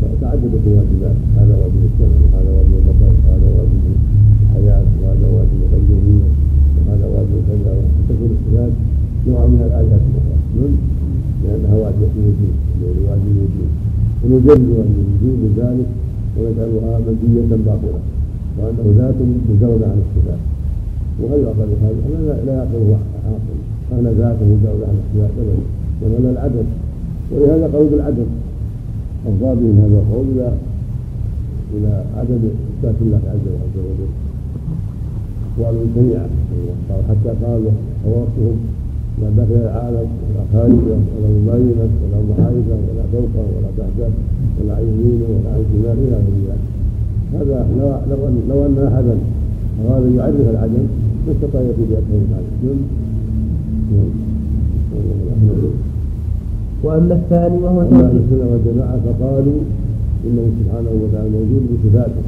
[0.00, 3.82] فتعددت الواجبات هذا واجب السمع وهذا واجب البصر وهذا واجب
[4.42, 6.28] الحياة وهذا واجب القيومية
[6.76, 8.72] وهذا واجب كذا وتكون الصفات
[9.26, 10.93] نوع من الآيات الأخرى.
[11.44, 12.54] لأنها واجبة الوجود
[13.08, 13.70] واجب الوجود
[14.24, 15.88] ونجرد عن الوجود بذلك
[16.38, 18.00] ونجعلها مندية باطلة
[18.58, 19.14] وأنه ذات
[19.50, 20.42] مجردة عن الصفات
[21.20, 23.58] وغير أقل هذا لا يعقله عاقل.
[23.92, 26.66] أنا ذات مجردة عن الصفات أبدا ولا العدد.
[27.32, 28.26] ولهذا قول بالعدد
[29.26, 30.52] أفضى بهم هذا القول إلى
[31.74, 33.46] إلى عدد إثبات الله عز
[33.78, 34.12] وجل.
[35.58, 36.28] وقالوا جميعا
[37.08, 37.70] حتى قالوا
[38.06, 38.56] أورثهم
[39.20, 44.10] لا داخل العالم ولا خارجه ولا مبينه ولا محايده ولا فوقه ولا تحته
[44.56, 46.64] ولا عن يمينه ولا عن شماله إلى غير ذلك
[47.34, 49.16] هذا لو لو أن لو أن أحدا
[49.80, 50.84] أراد أن يعرف العدم
[51.26, 52.84] ما استطاع يكون باكثر من
[56.84, 59.58] وأما الثاني وهو أهل السنة والجماعة فقالوا
[60.26, 62.24] إنه سبحانه وتعالى موجود بصفاته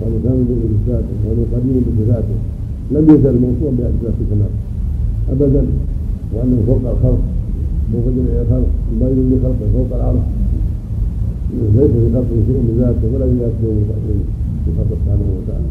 [0.00, 2.36] وانه كامل بصفاته وانه قديم بصفاته.
[2.94, 4.52] لم يزل موصوفا بصفات الكمال.
[5.32, 5.62] ابدا.
[6.34, 7.22] وانه فوق الخلق
[7.92, 10.26] فوق جميع الخلق مبين لخلقه فوق العرش.
[11.76, 13.84] ليس في خلقه شيء من ذاته ولا في ذاته من
[14.64, 15.68] في خلقه سبحانه وتعالى.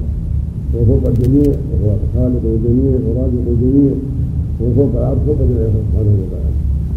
[0.74, 3.94] هو فوق الجميع وهو خالق الجميع ورازق الجميع.
[4.60, 6.52] وهو فوق العرش فوق جميع الخلق سبحانه وتعالى.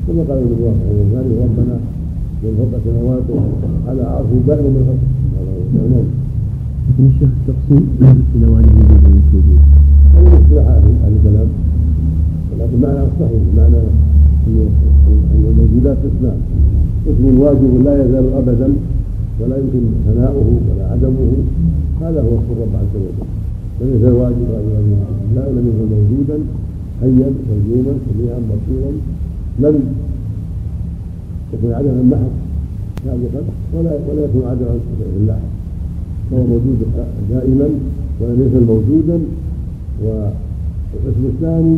[0.06, 1.76] ثم قال ابن الله رحمه الله ربنا
[2.42, 3.28] من فوق السماوات
[3.88, 5.10] على عرشه دائما من خلقه.
[5.74, 6.06] نعم
[6.86, 7.84] لكن الشيخ التقسيم
[8.34, 9.48] إلى واجب الوجود والوجود
[10.14, 11.48] هذا اصطلاح أهل الكلام.
[12.52, 13.80] ولكن معنى صحيح معنى
[14.46, 14.68] ان
[15.50, 16.38] الموجودات قسمان
[17.10, 18.68] اسم واجب لا يزال ابدا
[19.40, 21.32] ولا يمكن ثناؤه ولا عدمه.
[22.00, 23.26] هذا هو اسم الرب عز وجل.
[23.80, 24.58] لم يزل واجبا
[25.34, 26.38] لا لم يزل موجودا
[27.00, 28.92] حيا قيوما سميعا بصيرا.
[29.60, 29.76] لم
[31.52, 32.32] يكن عدما محض
[33.04, 33.42] سابقا
[33.74, 34.74] ولا ولا يكون عدما
[35.26, 35.50] لاحق
[36.30, 36.78] فهو موجود
[37.30, 37.68] دائما
[38.20, 39.18] ولم يزل موجودا.
[40.04, 41.76] والقسم الثاني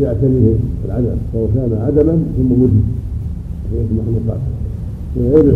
[0.00, 0.54] يعتريه
[0.86, 2.82] العدم فهو كان عدما ثم وجد
[3.70, 4.40] في المخلوقات
[5.16, 5.54] غير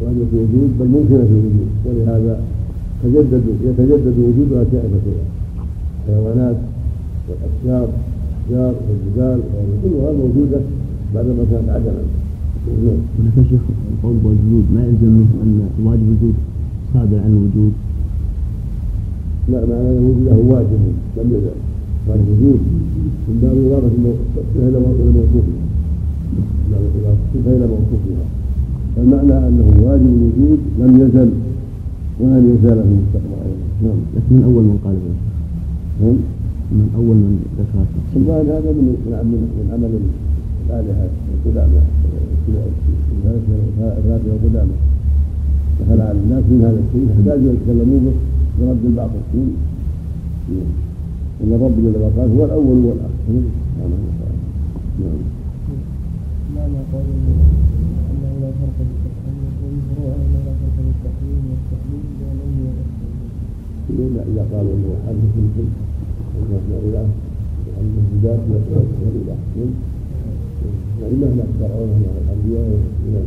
[0.00, 2.40] وأن في وجود بل ممكنة في الوجود ولهذا
[3.02, 4.88] تجدد يتجدد وجودها شيئا
[6.08, 6.56] الحيوانات
[7.28, 7.88] والأشجار
[8.50, 9.40] الأحجار والجبال
[9.82, 10.60] كلها موجودة
[11.14, 12.02] بعدما كانت عدما.
[13.18, 13.60] هناك شيخ
[13.92, 16.34] القول بالوجود ما يلزم منه أن واجب الوجود
[16.94, 17.72] صادر عن الوجود؟
[19.48, 20.80] لا معنى أن وجوده واجب
[21.16, 21.71] لم يزل
[22.08, 22.60] قال الوجود.
[23.28, 23.88] من باب إضافة
[24.56, 25.62] إلى موصوفها
[27.34, 28.24] الصفة إلى موصوفها
[28.96, 31.30] فالمعنى أنه واجب الوجود لم يزل
[32.20, 33.38] ولن يزال في المستقبل.
[33.46, 33.98] أيضا نعم.
[34.14, 35.20] لكن من أول من قال ذلك.
[36.02, 36.18] نعم.
[36.78, 37.78] من أول من ذكر.
[38.16, 39.92] الظاهر هذا من من من عمل
[40.66, 41.80] الآلهة القدامى.
[43.98, 44.76] الرافع القدامى.
[45.80, 48.14] دخل على الناس من هذا الشيء؟ احتاجوا يتكلموا به
[48.58, 49.52] برد بعض الشيء.
[51.42, 53.34] ان الرب جل وعلا هو الأول والاخر
[53.78, 53.92] نعم
[55.02, 55.20] نعم
[56.56, 57.18] معنى قوله
[58.10, 58.78] انه لا فرق
[59.28, 60.52] انه لا
[60.94, 62.04] التحليل والتحليل
[63.90, 65.66] إلا إذا قالوا حدث مثل
[66.38, 67.06] أنه إله
[67.66, 68.40] وأنه ذات
[69.02, 69.36] والإله
[71.02, 72.68] يعني مهما اخترعوه مع الأنبياء
[73.04, 73.26] من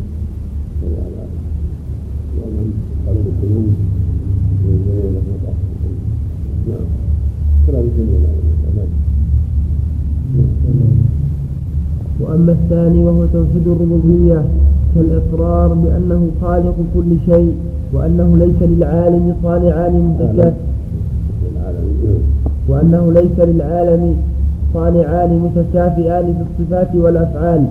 [2.38, 2.72] وأنهم
[3.08, 3.74] قالوا بالقلوب
[6.68, 7.05] نعم
[12.22, 14.46] وأما الثاني وهو توحيد الربوبية
[14.96, 17.56] كالإقرار بأنه خالق كل شيء
[17.94, 20.54] وأنه ليس للعالم صانعان متكافئان
[22.68, 24.16] وأنه ليس للعالم
[24.74, 27.66] صانعان متكافئان في الصفات والأفعال.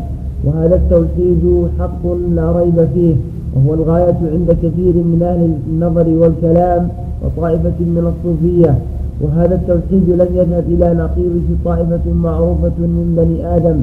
[0.45, 3.15] وهذا التوحيد حق لا ريب فيه
[3.55, 6.89] وهو الغاية عند كثير من أهل النظر والكلام
[7.23, 8.79] وطائفة من الصوفية.
[9.21, 13.81] وهذا التوحيد لم يذهب إلى نقيضه طائفة معروفة من بني آدم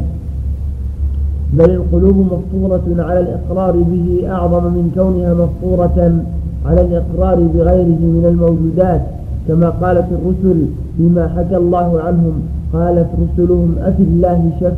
[1.54, 6.24] بل القلوب مفطورة على الإقرار به أعظم من كونها مفطورة
[6.66, 9.02] على الإقرار بغيره من الموجودات
[9.48, 10.66] كما قالت الرسل
[10.98, 12.34] فيما حكى الله عنهم
[12.74, 14.74] قالت رسلهم أفي الله شك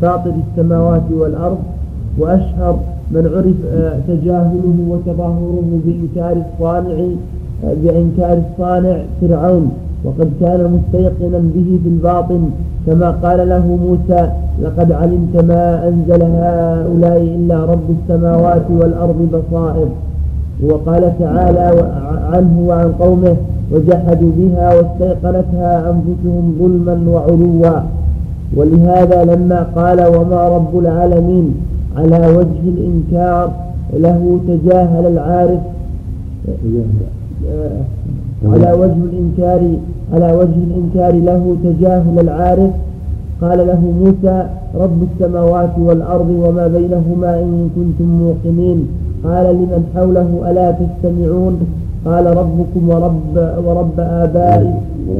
[0.00, 1.58] فاطر السماوات والأرض
[2.18, 2.78] وأشهر
[3.10, 7.04] من عرف آه، تجاهله وتظاهره بإنكار الصانع
[7.62, 9.70] بإنكار الصانع فرعون
[10.04, 12.50] وقد كان مستيقنا به في الباطن
[12.86, 14.30] كما قال له موسى
[14.62, 19.88] لقد علمت ما أنزل هؤلاء إلا رب السماوات والأرض بصائر
[20.62, 21.84] وقال تعالى
[22.32, 23.36] عنه وعن قومه
[23.72, 27.80] وجحدوا بها واستيقنتها أنفسهم ظلما وعلوا
[28.56, 31.54] ولهذا لما قال وما رب العالمين
[31.96, 33.52] على وجه الإنكار
[33.92, 35.60] له تجاهل العارف
[38.52, 39.62] على وجه الإنكار
[40.12, 42.70] على وجه الإنكار له تجاهل العارف.
[43.42, 48.88] قال له موسى رب السماوات والأرض وما بينهما إن كنتم موقنين.
[49.24, 51.54] قال لمن حوله ألا تستمعون؟
[52.04, 53.36] قال ربكم ورب
[53.66, 54.74] ورب آبائكم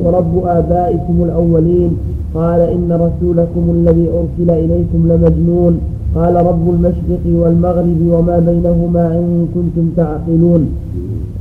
[0.04, 1.90] ورب آبائكم الأولين.
[2.34, 5.74] قال إن رسولكم الذي أرسل إليكم لمجنون.
[6.14, 10.62] قال رب المشرق والمغرب وما بينهما إن كنتم تعقلون.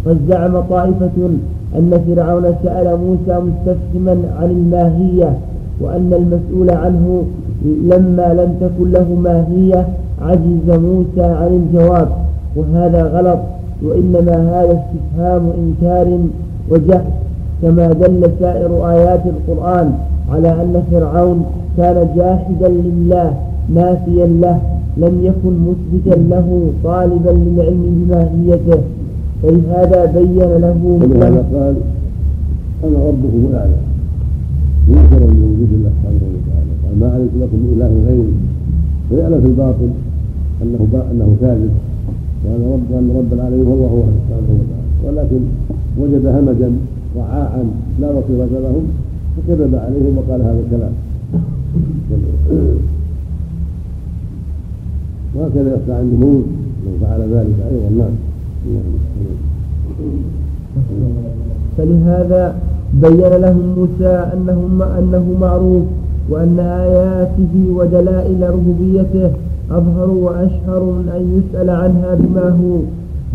[0.05, 1.29] قد زعم طائفة
[1.77, 5.37] أن فرعون سأل موسى مستفهما عن الماهية
[5.81, 7.23] وأن المسؤول عنه
[7.65, 9.87] لما لم تكن له ماهية
[10.21, 12.07] عجز موسى عن الجواب
[12.55, 13.39] وهذا غلط
[13.83, 16.19] وإنما هذا استفهام إنكار
[16.71, 17.01] وجهل
[17.61, 19.93] كما دل سائر آيات القرآن
[20.31, 21.45] على أن فرعون
[21.77, 23.33] كان جاحدا لله
[23.69, 24.59] نافيا له
[24.97, 28.81] لم يكن مثبتا له طالبا للعلم بماهيته.
[29.41, 31.75] فلهذا بين له ولهذا قال
[32.83, 33.79] أنا ربكم الاعلى
[34.87, 36.71] ينكر من وجود الله سبحانه وتعالى.
[36.83, 38.33] قال ما علمت لكم من إله غيري؟
[39.11, 39.89] ويعلم في الباطل
[40.61, 40.81] أنه
[41.11, 41.73] أنه كاذب.
[42.45, 44.89] وان رب ان رب العالمين هو الله سبحانه وتعالى.
[45.05, 45.41] ولكن
[45.99, 46.71] وجد همجا
[47.17, 47.63] رعاعا
[48.01, 48.85] لا بصيرة لهم
[49.37, 50.93] فكذب عليهم وقال هذا الكلام.
[55.35, 56.45] وهكذا يخشى عن النموذج
[56.85, 57.89] من فعل ذلك أيضا.
[57.97, 58.15] نعم.
[61.77, 62.55] فلهذا
[62.93, 65.83] بين لهم موسى أنه, أنه معروف
[66.29, 69.31] وأن آياته ودلائل ربوبيته
[69.71, 72.77] أظهر وأشهر من أن يسأل عنها بما هو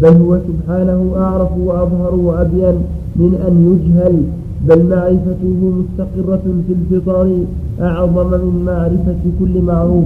[0.02, 2.74] بل هو سبحانه أعرف وأظهر وأبين
[3.16, 4.22] من أن يجهل
[4.68, 7.38] بل معرفته مستقرة في الفطر
[7.80, 10.04] أعظم من معرفة كل معروف.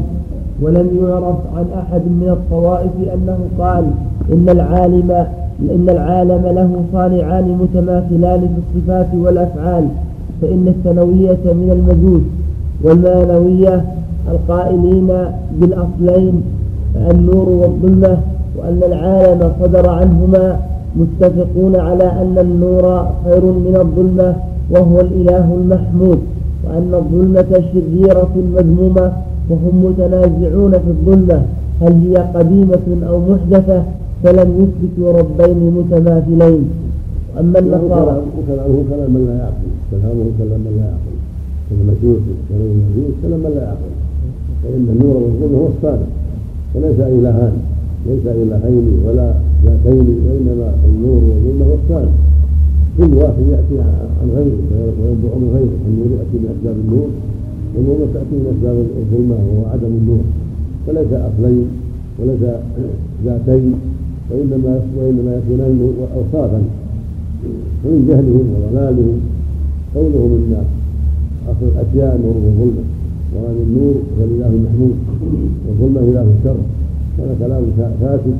[0.63, 3.85] ولم يعرف عن أحد من الطوائف أنه قال
[4.33, 5.11] إن العالم
[5.61, 9.85] إن العالم له صانعان متماثلان في الصفات والأفعال
[10.43, 12.23] فإن الثانوية من المجوس
[12.83, 13.85] والمانوية
[14.29, 15.09] القائلين
[15.61, 16.43] بالأصلين
[17.11, 18.19] النور والظلمة
[18.59, 20.61] وأن العالم صدر عنهما
[20.97, 24.35] متفقون على أن النور خير من الظلمة
[24.71, 26.19] وهو الإله المحمود
[26.65, 29.13] وأن الظلمة شريرة مذمومة
[29.51, 31.43] وهم متنازعون في الظلمة
[31.83, 33.83] هل هي قديمة أو محدثة؟
[34.23, 36.63] فلم يثبتوا ربين متماثلين.
[37.41, 39.71] أما النصارى وكلامه كلام من لا يعقل.
[39.91, 41.17] كلامه كلام من لا يعقل.
[41.71, 41.89] كلام
[42.49, 43.93] كلام المجوس كلام من لا يعقل.
[44.63, 46.11] فإن النور والظلم هو الصادق.
[46.75, 47.55] وليس إلهان.
[48.07, 49.29] ليس إلهين ولا
[49.65, 52.17] ذاتين وإنما النور والظلم هو الصادق.
[52.99, 53.77] كل واحد يأتي
[54.21, 54.61] عن غيره
[55.01, 55.77] وينبع من غيره.
[55.89, 57.09] النور يأتي من أسباب النور
[57.75, 60.25] والنور تأتي من أسباب الظلمة وهو عدم النور.
[60.87, 61.67] فليس أصلين
[62.19, 62.43] وليس
[63.25, 63.75] ذاتين
[64.31, 65.73] وإنما وإنما يكونان
[66.17, 66.61] أوصافا.
[67.81, 69.19] فمن جهلهم وضلالهم
[69.95, 70.53] قولهم إن
[71.51, 72.85] أصل الأشياء نور وظلمة
[73.35, 74.97] وأن النور هو الإله المحمود
[75.67, 76.59] والظلمة إله الشر.
[77.19, 77.63] هذا كلام
[78.01, 78.37] فاسد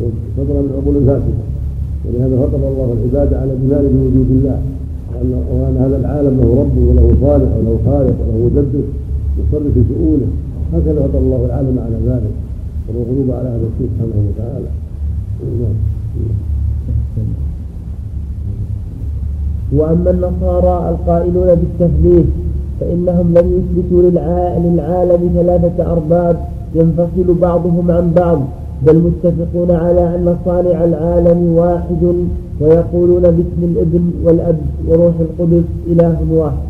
[0.00, 1.44] وصدر من عقول فاسدة.
[2.04, 4.58] ولهذا فطر الله العباد على الإيمان بوجود الله.
[5.14, 8.84] وأن هذا العالم له رب وله صالح وله خالق وله مدبر
[9.38, 10.28] يصرف في شؤونه
[10.72, 12.34] هكذا فطر الله العالم على ذلك.
[12.88, 14.70] والغلوب على هذا الشيء سبحانه وتعالى.
[19.72, 22.26] وأما النصارى القائلون بالتثليث
[22.80, 26.36] فإنهم لم يثبتوا للعالم ثلاثة أرباب
[26.74, 28.40] ينفصل بعضهم عن بعض.
[28.82, 32.02] بل متفقون على أن صانع العالم واحد
[32.60, 34.58] ويقولون باسم الإبن والأب
[34.88, 36.66] وروح القدس إله واحد.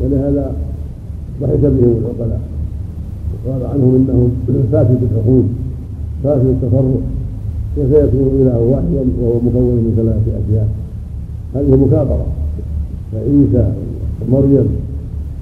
[0.00, 0.52] ولهذا
[1.40, 2.40] ضحك بهم العقلاء.
[3.46, 4.30] وقال عنهم إنهم
[4.72, 5.44] فاسد الحقوق
[6.24, 7.02] فاسد التصرف
[7.76, 10.68] كيف يكون إله واحدا وهو مكون من ثلاثة أشياء؟
[11.54, 12.26] هذه مكابرة.
[13.12, 13.72] فعيسى
[14.22, 14.68] ومريم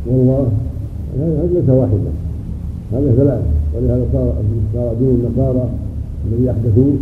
[0.07, 0.47] والله
[1.19, 2.13] هذا ليس واحدا
[2.93, 3.43] هذا ثلاثة.
[3.77, 4.33] ولهذا صار
[4.75, 5.69] صار دين النصارى
[6.27, 6.95] الذي احدثوه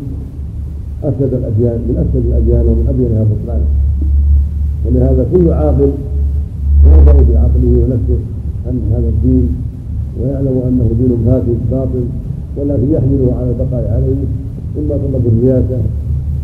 [1.04, 3.68] افسد الاديان من افسد الأديان ومن ابينها بطلانا
[4.84, 5.90] ولهذا كل عاقل
[6.86, 8.20] يرضى بعقله ونفسه
[8.66, 9.48] عن هذا الدين
[10.20, 12.04] ويعلم أنه دين فاسد باطل
[12.56, 14.20] ولكن يحمله على البقاء عليه
[14.78, 15.78] إما طلب الرياسة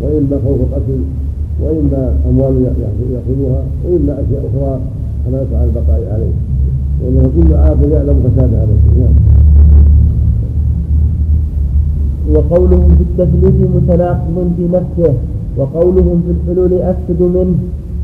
[0.00, 1.00] وإما خوف القتل
[1.62, 2.54] وإما أموال
[3.14, 4.80] ياخذها وإما أشياء أخرى
[5.26, 6.34] حملت على البقاء عليه.
[7.02, 9.10] وإنه كل عاقل يعلم فساد هذا الشيء.
[12.32, 15.14] وقولهم في التثليث متناقض في نفسه
[15.56, 17.54] وقولهم في الحلول أفسد منه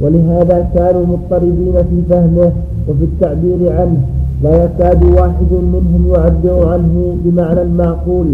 [0.00, 2.52] ولهذا كانوا مضطربين في فهمه
[2.88, 4.00] وفي التعبير عنه
[4.42, 8.26] لا يكاد واحد منهم يعبر عنه بمعنى معقول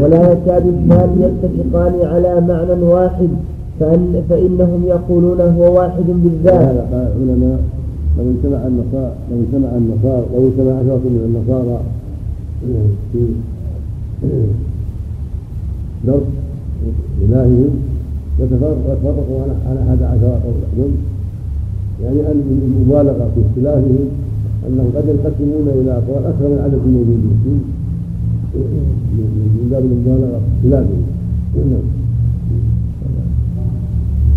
[0.00, 3.28] ولا يكاد اثنان يتفقان على معنى واحد
[3.80, 6.70] فأن فإنهم يقولون هو واحد بالذات.
[6.92, 7.58] العلماء
[8.18, 11.80] لو اجتمع النصارى لو اجتمع النصارى لو اجتمع عشرة من النصارى
[13.12, 13.18] في
[16.06, 16.26] درس
[17.22, 17.70] إلههم
[18.40, 20.88] يتفرقوا على أحد عشر قولا
[22.02, 24.08] يعني أن المبالغة في اختلافهم
[24.68, 27.60] أنهم قد ينقسمون إلى أقوال أكثر من عدد الموجودين
[29.14, 31.02] من باب المبالغة في اختلافهم.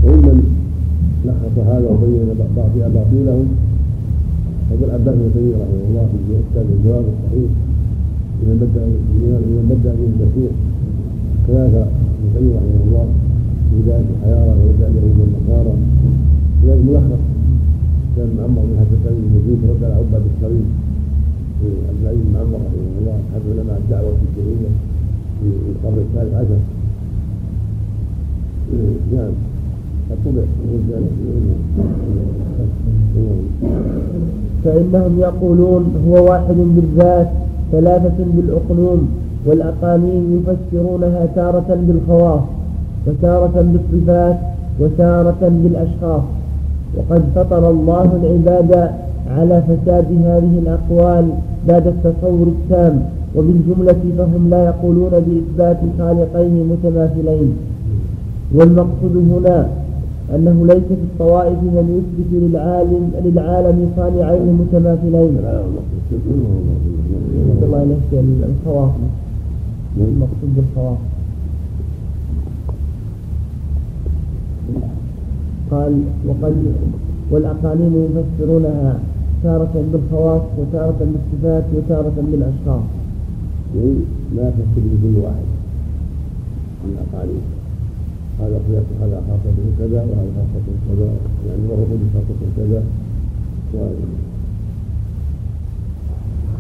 [0.04, 0.38] وممن
[1.26, 2.28] لخص هذا وبين
[2.94, 3.48] باطلهم
[4.72, 7.52] أبو العباس بن تيمية رحمه الله في كتاب الجواب الصحيح
[8.44, 8.58] لمن
[9.70, 10.52] بدا به المسيح
[11.48, 13.06] كذلك ابن تيميه رحمه الله
[13.70, 15.74] في بدايه الحياة وبدايه اليهود والنصارى
[16.62, 17.24] كذلك ملخص.
[18.16, 20.68] كان معمر بن هذا القليل المجيد رد على عباد الصليب
[21.60, 24.72] في عبد العزيز بن عمر رحمه الله احد علماء الدعوه الجاهليه
[25.40, 26.60] في القرن الثالث عشر.
[29.14, 29.32] نعم.
[34.64, 37.30] فإنهم يقولون هو واحد بالذات
[37.72, 39.10] ثلاثة بالأقنوم
[39.48, 42.42] والأقانيم يفسرونها تارة بالخواص
[43.08, 44.38] وتارة بالصفات
[44.80, 46.22] وتارة بالأشخاص
[46.98, 48.92] وقد فطر الله العباد
[49.30, 51.30] على فساد هذه الأقوال
[51.68, 53.02] بعد التصور التام
[53.36, 57.54] وبالجملة فهم لا يقولون بإثبات خالقين متماثلين
[58.56, 59.70] والمقصود هنا
[60.36, 65.38] أنه ليس في الطوائف من يثبت للعالم للعالم صانعين متماثلين.
[67.64, 67.98] الله
[68.44, 68.92] الخواص
[70.02, 70.98] المقصود بالخواص.
[75.72, 76.56] قال وقد
[77.32, 79.00] والأقانيم يفسرونها
[79.44, 82.84] تارة بالخواص وتارة بالصفات وتارة بالأشخاص.
[84.36, 85.48] لا تفسر بكل واحد
[86.84, 87.42] من الأقانيم.
[88.40, 91.10] هذا خلاف هذا خاصة كذا وهذا خاصة كذا
[91.48, 92.84] يعني قد خاصة كذا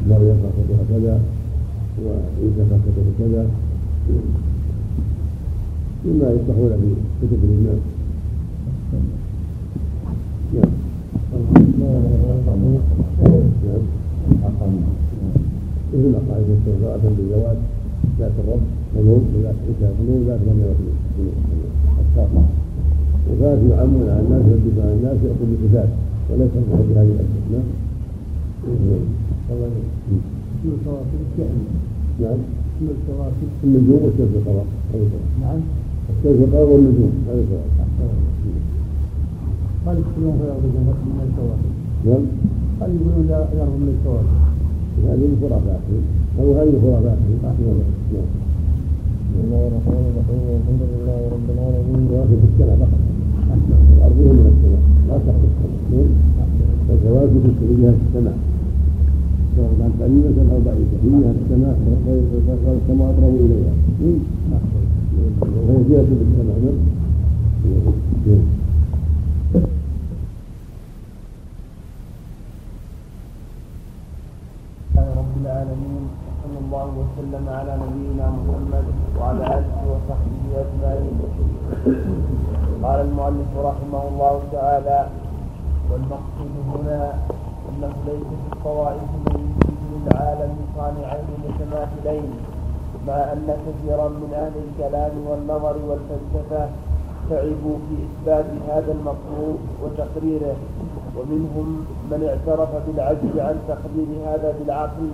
[0.10, 1.20] مريم خاصتها كذا
[2.06, 3.44] وعيسى خاصته كذا
[6.06, 6.72] مما يفتحون
[7.19, 7.82] في كتب الناس
[10.53, 10.69] نعم
[15.94, 17.57] مثل قاعدة استغفاء بالزواج
[18.19, 18.61] ذات الرب
[18.95, 20.95] حلول وذات عيسى حلول ذات مريم
[21.99, 22.44] الشاقة
[23.30, 25.90] وكانت يعمون على الناس يردون على الناس يأخذ بكتاب
[26.30, 27.68] وليس بهذه هذه الأشياء نعم
[30.58, 31.22] اسم الكواكب
[32.22, 32.40] نعم.
[32.78, 35.10] اسم الكواكب النجوم والشمس والقمر سواء
[35.42, 35.60] نعم.
[36.10, 37.68] الشمس والقمر والنجوم هذا سواء
[39.86, 41.72] قال يدخلون في الأرض من الكواكب
[42.08, 42.24] نعم.
[42.80, 44.38] قال يقولون لا الأرض من الكواكب
[45.10, 46.04] هذه من خرافاتهم
[46.40, 47.56] أو هذه من خرافاتهم نعم.
[48.14, 48.30] نعم.
[49.30, 53.02] بسم الله الرحمن الرحيم والحمد لله رب العالمين الكواكب في السماء فقط.
[53.98, 56.08] الأرض هي من السماء لا تحت السماء
[56.90, 58.38] والكواكب تستوي في السماء
[59.58, 61.76] سواء كانت قريبة أو بعيدة هي السماء
[62.08, 63.74] والسماء أقرب إليها
[65.68, 66.78] وهي جهة في السماء نعم
[67.66, 68.42] لله
[75.20, 76.04] رب العالمين
[76.44, 78.86] وصلى الله وسلم على نبينا محمد
[79.20, 81.18] وعلى اله وصحبه اجمعين
[82.84, 85.08] قال المؤلف رحمه الله تعالى
[85.92, 87.14] والمقصود هنا
[87.70, 92.30] انه ليس في الطوائف من يثبت للعالم صانعين متماثلين
[93.08, 96.70] مع ان كثيرا من أهل الكلام والنظر والفلسفه
[97.30, 98.92] تعبوا في اثبات هذا
[99.98, 100.56] وتقريره
[101.18, 105.10] ومنهم من اعترف بالعجز عن تقدير هذا بالعقل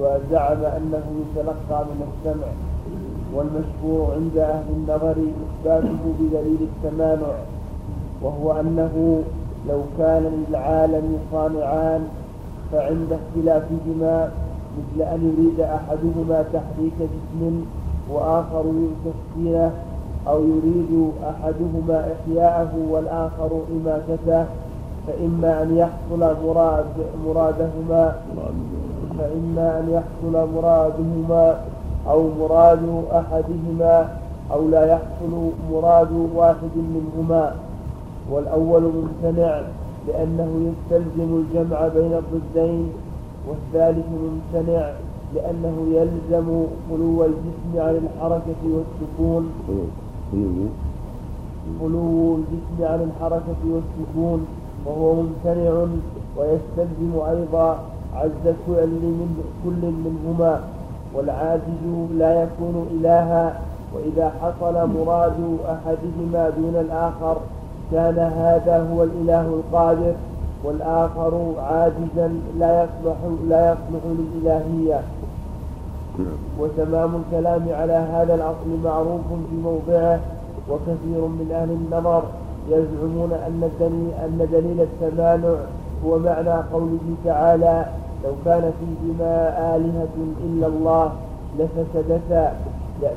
[0.00, 2.46] وزعم أنه يتلقى من السمع
[3.34, 7.34] والمشهور عند أهل النظر إثباته بدليل التمانع
[8.22, 9.22] وهو أنه
[9.68, 12.08] لو كان للعالم صانعان
[12.72, 14.30] فعند اختلافهما
[14.78, 17.64] مثل أن يريد أحدهما تحريك جسم
[18.10, 18.64] وآخر
[19.04, 19.72] تسكينه
[20.28, 24.46] أو يريد أحدهما إحياءه والآخر إماتته
[25.06, 26.84] فإما أن يحصل مراد
[27.26, 28.16] مرادهما
[29.18, 31.60] فإما أن يحصل مرادهما
[32.08, 34.08] أو مراد أحدهما
[34.52, 37.54] أو لا يحصل مراد واحد منهما.
[38.30, 39.60] والأول ممتنع
[40.08, 42.92] لأنه يستلزم الجمع بين الضدين
[43.48, 44.90] والثالث ممتنع
[45.34, 49.50] لأنه يلزم خلو الجسم عن الحركة والسكون.
[51.80, 54.46] خلو الجسم عن الحركة والسكون
[54.86, 55.86] وهو ممتنع
[56.36, 57.78] ويستلزم أيضا
[58.14, 58.86] عز كل
[59.20, 59.30] من
[59.64, 60.60] كل منهما
[61.14, 61.82] والعاجز
[62.18, 63.60] لا يكون إلها
[63.94, 67.36] وإذا حصل مراد أحدهما دون الآخر
[67.92, 70.14] كان هذا هو الإله القادر
[70.64, 73.16] والآخر عاجزا لا يصلح
[73.48, 75.00] لا يصلح للإلهية.
[76.58, 79.20] وتمام الكلام على هذا الأصل معروف
[79.50, 80.20] في موضعه
[80.70, 82.22] وكثير من أهل النظر
[82.68, 83.70] يزعمون أن
[84.24, 85.54] أن دليل التمانع
[86.04, 87.86] هو معنى قوله تعالى
[88.24, 91.12] لو كان فيهما آلهة إلا الله
[91.58, 92.52] لفسدتا
[93.02, 93.16] كان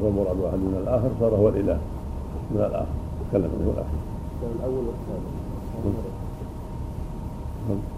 [0.00, 1.78] والمراد واحد من الآخر صار هو الإله
[2.50, 3.03] من الآخر
[3.34, 3.50] تكلم
[4.40, 5.30] كان الأول والثاني.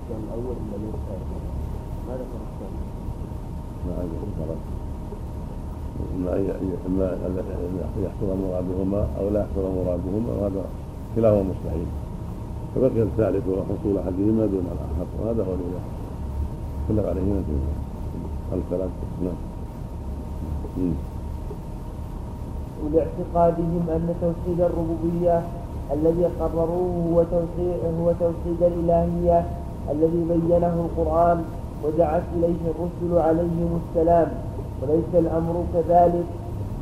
[0.08, 1.26] كان الأول الذي الثاني.
[2.08, 2.80] ماذا كان الثاني؟
[3.86, 3.94] ما
[6.86, 7.32] إما أن
[8.04, 10.64] يحصل مرادهما أو لا يحصل مرادهما وهذا
[11.16, 11.86] كلاهما مستحيل.
[12.74, 15.06] فبقي الثالث وهو حصول أحدهما دون الآخر.
[15.20, 15.82] وهذا هو الإله
[16.88, 17.44] كلف عليه من
[18.52, 18.90] الكلام.
[19.24, 21.15] نعم.
[22.86, 25.42] ولاعتقادهم أن توحيد الربوبية
[25.92, 29.46] الذي قرروه هو توحيد, هو توحيد الإلهية
[29.90, 31.44] الذي بينه القرآن
[31.84, 34.28] ودعت إليه الرسل عليهم السلام.
[34.82, 36.24] وليس الأمر كذلك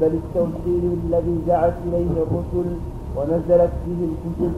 [0.01, 2.77] بل التوحيد الذي دعت إليه الرسل
[3.17, 4.53] ونزلت فيه الكتب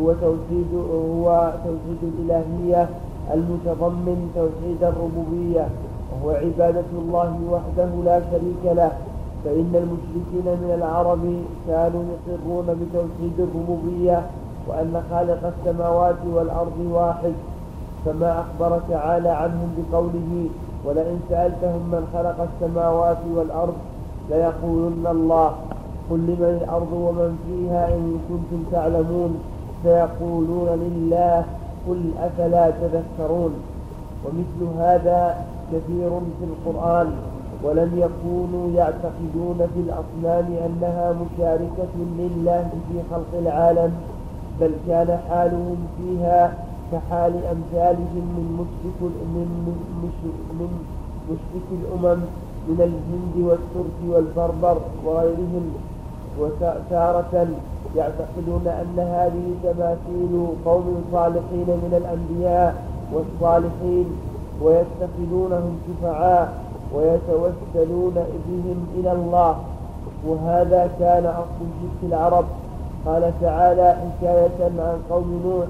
[0.00, 2.88] هو توحيد هو توحيد الإلهية
[3.34, 5.68] المتضمن توحيد الربوبية
[6.12, 8.92] وهو عبادة الله وحده لا شريك له.
[9.44, 11.20] فإن المشركين من العرب
[11.68, 14.26] كانوا يقرون بتوحيد الربوبية
[14.68, 17.32] وأن خالق السماوات والأرض واحد
[18.04, 20.48] كما أخبر تعالى عنهم بقوله
[20.84, 23.74] ولئن سألتهم من خلق السماوات والأرض
[24.30, 25.50] ليقولن الله.
[26.10, 29.38] قل لمن الأرض ومن فيها إن كنتم تعلمون؟
[29.82, 31.44] سيقولون لله
[31.88, 33.52] قل أفلا تذكرون.
[34.24, 35.36] ومثل هذا
[35.72, 37.12] كثير في القرآن.
[37.64, 43.92] ولم يكونوا يعتقدون في الأصنام أنها مشاركة لله في خلق العالم
[44.60, 46.54] بل كان حالهم فيها
[46.92, 49.12] كحال أمثالهم من مشرك
[50.58, 50.70] من
[51.30, 52.20] مشرك الأمم
[52.68, 55.74] من الهند والترك والبربر وغيرهم.
[56.38, 57.48] وتارة
[57.96, 64.06] يعتقدون أن هذه تماثيل قوم صالحين من الأنبياء والصالحين
[64.62, 66.61] ويتخذونهم شفعاء.
[66.94, 68.14] ويتوسلون
[68.48, 69.56] بهم إلى الله.
[70.26, 72.44] وهذا كان أصل شرك العرب.
[73.06, 75.66] قال تعالى حكاية عن قوم نوح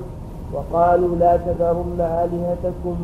[0.52, 2.96] وقالوا لا تذرن آلهتكم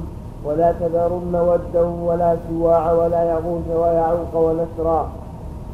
[0.44, 5.08] ولا تذرن ودا ولا سواع ولا يغوث ويعوق ونسرا.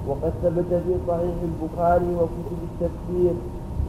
[0.08, 3.34] وقد ثبت في صحيح البخاري وكتب التفسير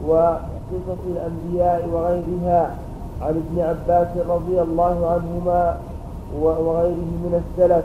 [0.08, 2.70] وقصص الأنبياء وغيرها
[3.22, 5.78] عن ابن عباس رضي الله عنهما
[6.40, 7.84] وغيره من السلف.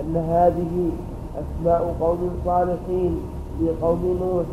[0.00, 0.90] أن هذه
[1.34, 3.20] أسماء قوم صالحين
[3.58, 4.44] في قوم نوح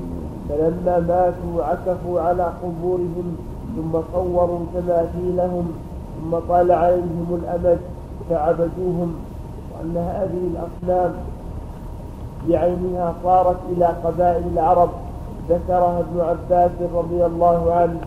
[0.49, 3.37] فلما ماتوا عكفوا على قبورهم
[3.75, 5.71] ثم صوروا تماثيلهم
[6.21, 7.79] ثم طال عليهم الأمد
[8.29, 9.15] فعبدوهم.
[9.73, 11.13] وأن هذه الأصنام
[12.47, 14.89] بعينها صارت إلى قبائل العرب.
[15.49, 17.99] ذكرها ابن عباس رضي الله عنه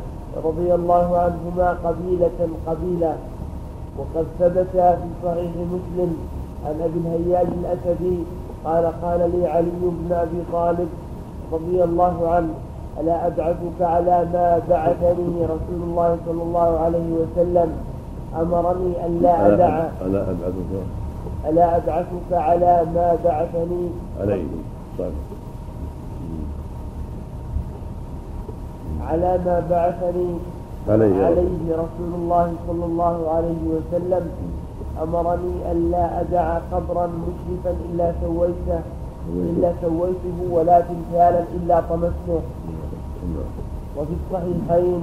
[0.45, 3.17] رضي الله عنهما قبيلة قبيلة
[3.99, 6.17] وقد ثبت في صحيح مسلم
[6.67, 8.19] عن أبي الهياج الأسدي
[8.65, 10.89] قال قال لي علي بن أبي طالب
[11.53, 12.55] رضي الله عنه
[13.01, 17.73] ألا أبعثك على ما بعثني رسول الله صلى الله عليه وسلم؟
[18.41, 19.75] أمرني أن لا أدع
[20.07, 20.73] ألا أبعثك
[21.49, 23.89] ألا أبعثك على ما بعثني.
[24.21, 24.45] عليه
[24.99, 25.11] صلى
[29.09, 30.31] على ما بعثني
[30.89, 34.31] عليه عليه رسول الله صلى الله عليه وسلم.
[35.03, 38.81] أمرني أن لا أدع قبرا مشرفا إلا سويته
[39.29, 42.41] إلا سويته ولا تمثالا إلا طمسته.
[43.97, 45.03] وفي الصحيحين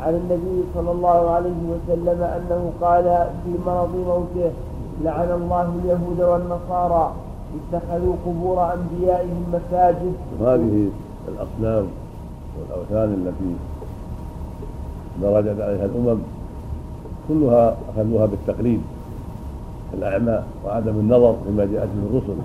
[0.00, 3.04] عن النبي صلى الله عليه وسلم أنه قال
[3.44, 4.50] في مرض موته
[5.04, 7.12] لعن الله اليهود والنصارى
[7.58, 10.14] اتخذوا قبور أنبيائهم مساجد.
[10.40, 10.88] هذه
[11.28, 11.86] الأصنام
[12.58, 13.52] والأوثان التي
[15.22, 16.18] درجت عليها الأمم
[17.28, 18.80] كلها أخذوها بالتقليد.
[19.94, 22.38] الأعمى وعدم النظر فيما جاءت به الرسل.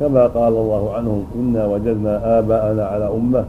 [0.00, 3.44] كما قال الله عنهم إنا وجدنا آباءنا على أمة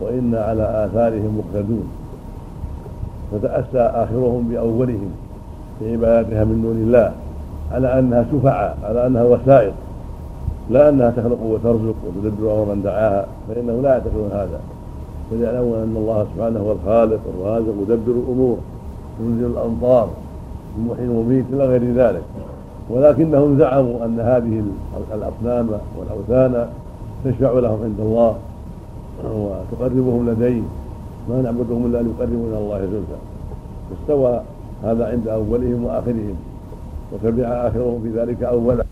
[0.00, 1.88] وإنا على آثارهم مقتدون.
[3.32, 5.10] فتأسى آخرهم بأولهم
[5.78, 7.12] في عبادتها من دون الله
[7.72, 9.72] على أنها شفعاء على أنها وسائط
[10.70, 14.60] لا أنها تخلق وترزق وتدبر أمر من دعاها فإنه لا يعتقدون هذا.
[15.32, 18.56] بل يعلمون أن الله سبحانه هو الخالق الرازق يدبر الأمور
[19.20, 20.08] ينزل الأمطار.
[20.78, 22.22] المحيي المميت إلى غير ذلك.
[22.90, 24.62] ولكنهم زعموا أن هذه
[25.14, 25.68] الأصنام
[25.98, 26.68] والأوثان
[27.24, 28.36] تشفع لهم عند الله
[29.24, 30.62] وتقربهم لديه.
[31.28, 32.00] ما نعبدهم إلا
[32.48, 33.18] إلى الله زلفى.
[33.90, 34.40] فاستوى
[34.82, 36.36] هذا عند أولهم وآخرهم
[37.12, 38.83] وتبع آخرهم في ذلك أولا.